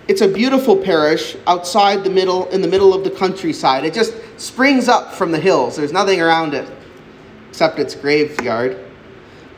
It's 0.06 0.20
a 0.20 0.28
beautiful 0.28 0.76
parish 0.76 1.36
outside 1.46 2.04
the 2.04 2.10
middle 2.10 2.48
in 2.50 2.60
the 2.60 2.68
middle 2.68 2.92
of 2.92 3.04
the 3.04 3.10
countryside. 3.10 3.84
It 3.84 3.94
just 3.94 4.14
springs 4.36 4.88
up 4.88 5.14
from 5.14 5.32
the 5.32 5.40
hills. 5.40 5.76
There's 5.76 5.92
nothing 5.92 6.20
around 6.20 6.52
it 6.52 6.68
except 7.48 7.78
its 7.78 7.94
graveyard. 7.94 8.78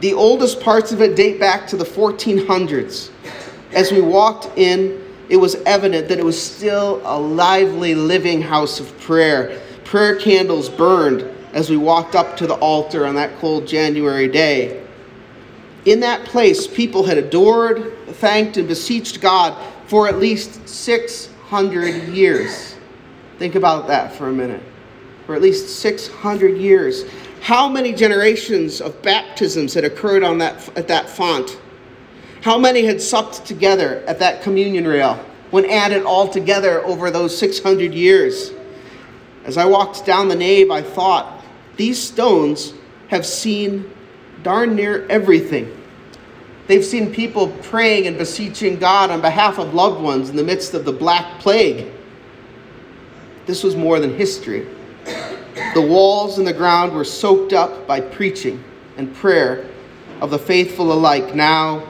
The 0.01 0.13
oldest 0.13 0.61
parts 0.61 0.93
of 0.93 1.01
it 1.01 1.17
date 1.17 1.41
back 1.41 1.67
to 1.69 1.77
the 1.77 1.85
1400s. 1.85 3.11
As 3.73 3.91
we 3.91 4.01
walked 4.01 4.57
in, 4.57 5.03
it 5.29 5.37
was 5.37 5.57
evident 5.67 6.09
that 6.09 6.19
it 6.19 6.25
was 6.25 6.41
still 6.41 7.01
a 7.05 7.19
lively, 7.19 7.95
living 7.95 8.41
house 8.41 8.79
of 8.79 8.97
prayer. 9.01 9.61
Prayer 9.87 10.17
candles 10.17 10.69
burned 10.69 11.23
as 11.53 11.71
we 11.71 11.77
walked 11.77 12.17
up 12.17 12.37
to 12.39 12.47
the 12.49 12.57
altar 12.57 13.07
on 13.07 13.15
that 13.15 13.39
cold 13.39 13.69
January 13.69 14.27
day. 14.27 14.85
In 15.85 16.01
that 16.01 16.25
place, 16.25 16.67
people 16.67 17.05
had 17.05 17.19
adored, 17.19 17.97
thanked, 18.15 18.57
and 18.57 18.67
beseeched 18.67 19.21
God 19.21 19.57
for 19.87 20.09
at 20.09 20.19
least 20.19 20.69
600 20.69 22.09
years. 22.09 22.75
Think 23.39 23.55
about 23.55 23.87
that 23.87 24.13
for 24.13 24.29
a 24.29 24.33
minute. 24.33 24.63
For 25.25 25.37
at 25.37 25.41
least 25.41 25.79
600 25.79 26.59
years. 26.59 27.05
How 27.41 27.69
many 27.69 27.93
generations 27.93 28.81
of 28.81 29.01
baptisms 29.03 29.73
had 29.73 29.85
occurred 29.85 30.25
on 30.25 30.39
that, 30.39 30.69
at 30.77 30.89
that 30.89 31.09
font? 31.09 31.61
How 32.43 32.59
many 32.59 32.85
had 32.85 33.01
supped 33.01 33.47
together 33.47 34.03
at 34.09 34.19
that 34.19 34.43
communion 34.43 34.85
rail 34.85 35.15
when 35.53 35.65
added 35.67 36.03
all 36.03 36.27
together 36.27 36.85
over 36.85 37.09
those 37.13 37.39
600 37.39 37.95
years? 37.95 38.51
As 39.47 39.57
I 39.57 39.65
walked 39.65 40.05
down 40.05 40.27
the 40.27 40.35
nave, 40.35 40.73
I 40.73 40.83
thought, 40.83 41.41
these 41.77 42.03
stones 42.03 42.75
have 43.09 43.25
seen 43.25 43.89
darn 44.43 44.75
near 44.75 45.07
everything. 45.07 45.73
They've 46.67 46.85
seen 46.85 47.15
people 47.15 47.49
praying 47.63 48.09
and 48.09 48.19
beseeching 48.19 48.77
God 48.81 49.13
on 49.13 49.21
behalf 49.21 49.61
of 49.61 49.73
loved 49.73 50.03
ones 50.03 50.31
in 50.31 50.37
the 50.37 50.43
midst 50.43 50.75
of 50.75 50.85
the 50.85 50.93
Black 50.93 51.39
Plague. 51.39 51.93
This 53.47 53.63
was 53.63 53.77
more 53.77 54.01
than 54.01 54.17
history. 54.17 54.67
The 55.75 55.81
walls 55.81 56.39
and 56.39 56.47
the 56.47 56.53
ground 56.53 56.93
were 56.93 57.05
soaked 57.05 57.53
up 57.53 57.87
by 57.87 58.01
preaching 58.01 58.65
and 58.97 59.15
prayer 59.15 59.71
of 60.21 60.31
the 60.31 60.41
faithful 60.41 60.93
alike, 60.93 61.37
now 61.37 61.87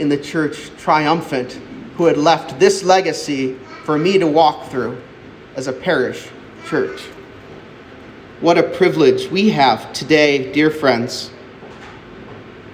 in 0.00 0.08
the 0.08 0.18
church 0.18 0.70
triumphant, 0.76 1.52
who 1.96 2.06
had 2.06 2.16
left 2.16 2.58
this 2.58 2.82
legacy 2.82 3.54
for 3.84 3.96
me 3.96 4.18
to 4.18 4.26
walk 4.26 4.68
through 4.70 5.00
as 5.54 5.68
a 5.68 5.72
parish 5.72 6.28
church. 6.66 7.00
What 8.40 8.58
a 8.58 8.62
privilege 8.62 9.28
we 9.28 9.50
have 9.50 9.92
today, 9.92 10.52
dear 10.52 10.70
friends, 10.70 11.30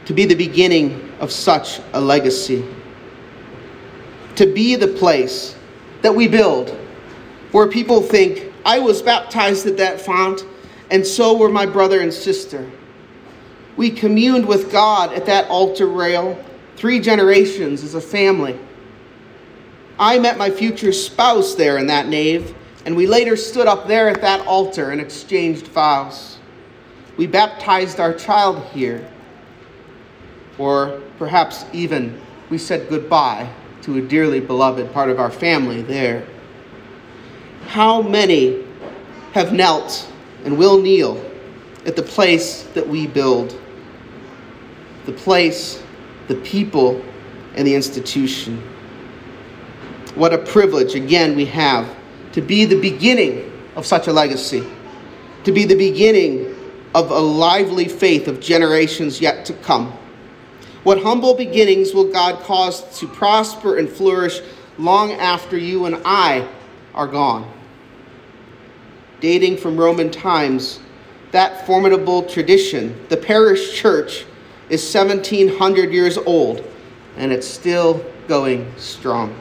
to 0.04 0.14
be 0.14 0.24
the 0.24 0.34
beginning 0.34 1.12
of 1.20 1.32
such 1.32 1.80
a 1.92 2.00
legacy. 2.00 2.64
To 4.36 4.46
be 4.46 4.76
the 4.76 4.88
place 4.88 5.56
that 6.02 6.14
we 6.14 6.28
build 6.28 6.70
where 7.52 7.66
people 7.66 8.02
think, 8.02 8.52
I 8.64 8.78
was 8.78 9.02
baptized 9.02 9.66
at 9.66 9.76
that 9.78 10.00
font, 10.00 10.44
and 10.90 11.06
so 11.06 11.36
were 11.36 11.48
my 11.48 11.66
brother 11.66 12.00
and 12.00 12.12
sister. 12.12 12.70
We 13.76 13.90
communed 13.90 14.46
with 14.46 14.72
God 14.72 15.12
at 15.12 15.26
that 15.26 15.48
altar 15.48 15.86
rail 15.86 16.42
three 16.76 17.00
generations 17.00 17.82
as 17.82 17.94
a 17.94 18.00
family. 18.00 18.58
I 19.98 20.18
met 20.18 20.38
my 20.38 20.50
future 20.50 20.92
spouse 20.92 21.54
there 21.54 21.78
in 21.78 21.86
that 21.86 22.08
nave, 22.08 22.54
and 22.86 22.94
we 22.94 23.08
later 23.08 23.36
stood 23.36 23.66
up 23.66 23.88
there 23.88 24.08
at 24.08 24.20
that 24.20 24.46
altar 24.46 24.90
and 24.90 25.00
exchanged 25.00 25.66
vows. 25.66 26.38
We 27.16 27.26
baptized 27.26 27.98
our 27.98 28.14
child 28.14 28.64
here, 28.66 29.10
or 30.56 31.02
perhaps 31.18 31.64
even 31.72 32.20
we 32.48 32.58
said 32.58 32.88
goodbye 32.88 33.52
to 33.82 33.98
a 33.98 34.00
dearly 34.00 34.38
beloved 34.38 34.92
part 34.92 35.10
of 35.10 35.18
our 35.18 35.32
family 35.32 35.82
there. 35.82 36.24
How 37.66 38.02
many 38.02 38.64
have 39.32 39.52
knelt 39.52 40.08
and 40.44 40.56
will 40.56 40.80
kneel 40.80 41.20
at 41.86 41.96
the 41.96 42.04
place 42.04 42.62
that 42.74 42.88
we 42.88 43.08
build? 43.08 43.60
The 45.06 45.12
place, 45.12 45.82
the 46.28 46.36
people, 46.36 47.04
and 47.56 47.66
the 47.66 47.74
institution. 47.74 48.62
What 50.14 50.32
a 50.32 50.38
privilege, 50.38 50.94
again, 50.94 51.34
we 51.34 51.46
have 51.46 51.95
to 52.36 52.42
be 52.42 52.66
the 52.66 52.78
beginning 52.78 53.50
of 53.76 53.86
such 53.86 54.08
a 54.08 54.12
legacy, 54.12 54.62
to 55.44 55.50
be 55.50 55.64
the 55.64 55.74
beginning 55.74 56.54
of 56.94 57.10
a 57.10 57.18
lively 57.18 57.88
faith 57.88 58.28
of 58.28 58.40
generations 58.40 59.20
yet 59.20 59.46
to 59.46 59.54
come. 59.54 59.90
What 60.84 61.02
humble 61.02 61.34
beginnings 61.34 61.94
will 61.94 62.12
God 62.12 62.44
cause 62.44 63.00
to 63.00 63.08
prosper 63.08 63.78
and 63.78 63.88
flourish 63.88 64.42
long 64.76 65.12
after 65.12 65.56
you 65.56 65.86
and 65.86 65.96
I 66.04 66.46
are 66.94 67.06
gone? 67.06 67.50
dating 69.20 69.56
from 69.56 69.76
Roman 69.76 70.10
times, 70.10 70.80
that 71.32 71.66
formidable 71.66 72.22
tradition, 72.22 72.94
the 73.08 73.16
parish 73.16 73.74
church, 73.74 74.26
is 74.68 74.82
1700 74.94 75.90
years 75.90 76.18
old 76.18 76.62
and 77.16 77.32
it's 77.32 77.46
still 77.46 78.04
going 78.28 78.70
strong. 78.76 79.34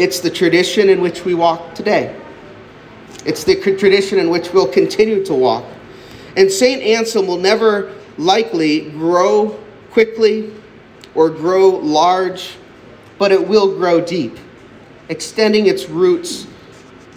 It's 0.00 0.20
the 0.20 0.30
tradition 0.30 0.88
in 0.88 1.02
which 1.02 1.26
we 1.26 1.34
walk 1.34 1.74
today. 1.74 2.18
It's 3.26 3.44
the 3.44 3.54
tradition 3.54 4.18
in 4.18 4.30
which 4.30 4.50
we'll 4.50 4.72
continue 4.72 5.22
to 5.26 5.34
walk. 5.34 5.62
And 6.38 6.50
St. 6.50 6.82
Anselm 6.82 7.26
will 7.26 7.36
never 7.36 7.92
likely 8.16 8.88
grow 8.92 9.60
quickly 9.90 10.54
or 11.14 11.28
grow 11.28 11.68
large, 11.68 12.56
but 13.18 13.30
it 13.30 13.46
will 13.46 13.76
grow 13.76 14.00
deep, 14.00 14.38
extending 15.10 15.66
its 15.66 15.90
roots 15.90 16.46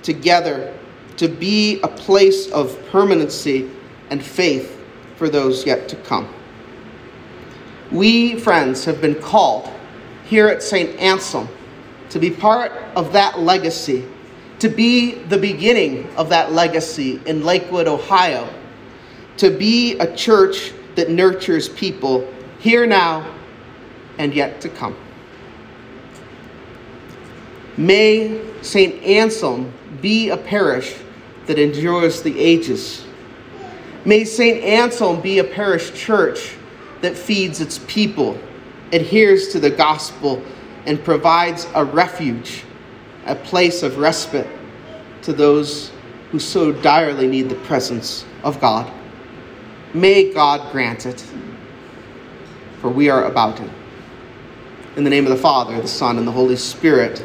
together 0.01 0.77
to 1.15 1.29
be 1.29 1.79
a 1.83 1.87
place 1.87 2.51
of 2.51 2.77
permanency 2.89 3.71
and 4.09 4.21
faith 4.21 4.77
for 5.15 5.29
those 5.29 5.65
yet 5.65 5.87
to 5.87 5.95
come. 5.95 6.27
We, 7.93 8.37
friends, 8.37 8.83
have 8.83 8.99
been 8.99 9.15
called 9.21 9.71
here 10.25 10.49
at 10.49 10.61
St. 10.61 10.99
Anselm 10.99 11.47
to 12.13 12.19
be 12.19 12.29
part 12.29 12.71
of 12.95 13.11
that 13.11 13.39
legacy, 13.39 14.07
to 14.59 14.69
be 14.69 15.15
the 15.15 15.37
beginning 15.37 16.07
of 16.15 16.29
that 16.29 16.51
legacy 16.51 17.19
in 17.25 17.43
Lakewood, 17.43 17.87
Ohio, 17.87 18.47
to 19.37 19.49
be 19.49 19.97
a 19.97 20.15
church 20.15 20.73
that 20.93 21.09
nurtures 21.09 21.69
people 21.69 22.31
here 22.59 22.85
now 22.85 23.35
and 24.19 24.31
yet 24.31 24.61
to 24.61 24.69
come. 24.69 24.95
May 27.77 28.39
St. 28.61 29.01
Anselm 29.01 29.73
be 29.99 30.29
a 30.29 30.37
parish 30.37 30.95
that 31.47 31.57
endures 31.57 32.21
the 32.21 32.39
ages. 32.39 33.03
May 34.05 34.23
St. 34.23 34.63
Anselm 34.63 35.19
be 35.19 35.39
a 35.39 35.43
parish 35.43 35.91
church 35.95 36.53
that 37.01 37.17
feeds 37.17 37.59
its 37.59 37.79
people, 37.87 38.37
adheres 38.91 39.47
to 39.47 39.59
the 39.59 39.71
gospel, 39.71 40.43
and 40.85 41.03
provides 41.03 41.67
a 41.75 41.83
refuge, 41.83 42.63
a 43.25 43.35
place 43.35 43.83
of 43.83 43.97
respite 43.97 44.47
to 45.21 45.33
those 45.33 45.91
who 46.31 46.39
so 46.39 46.71
direly 46.71 47.27
need 47.27 47.49
the 47.49 47.55
presence 47.55 48.25
of 48.43 48.59
God. 48.59 48.91
May 49.93 50.33
God 50.33 50.71
grant 50.71 51.05
it, 51.05 51.25
for 52.81 52.89
we 52.89 53.09
are 53.09 53.25
about 53.25 53.59
it. 53.59 53.69
In 54.95 55.03
the 55.03 55.09
name 55.09 55.25
of 55.25 55.31
the 55.31 55.37
Father, 55.37 55.79
the 55.81 55.87
Son, 55.87 56.17
and 56.17 56.27
the 56.27 56.31
Holy 56.31 56.55
Spirit. 56.55 57.23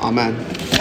Amen. 0.00 0.77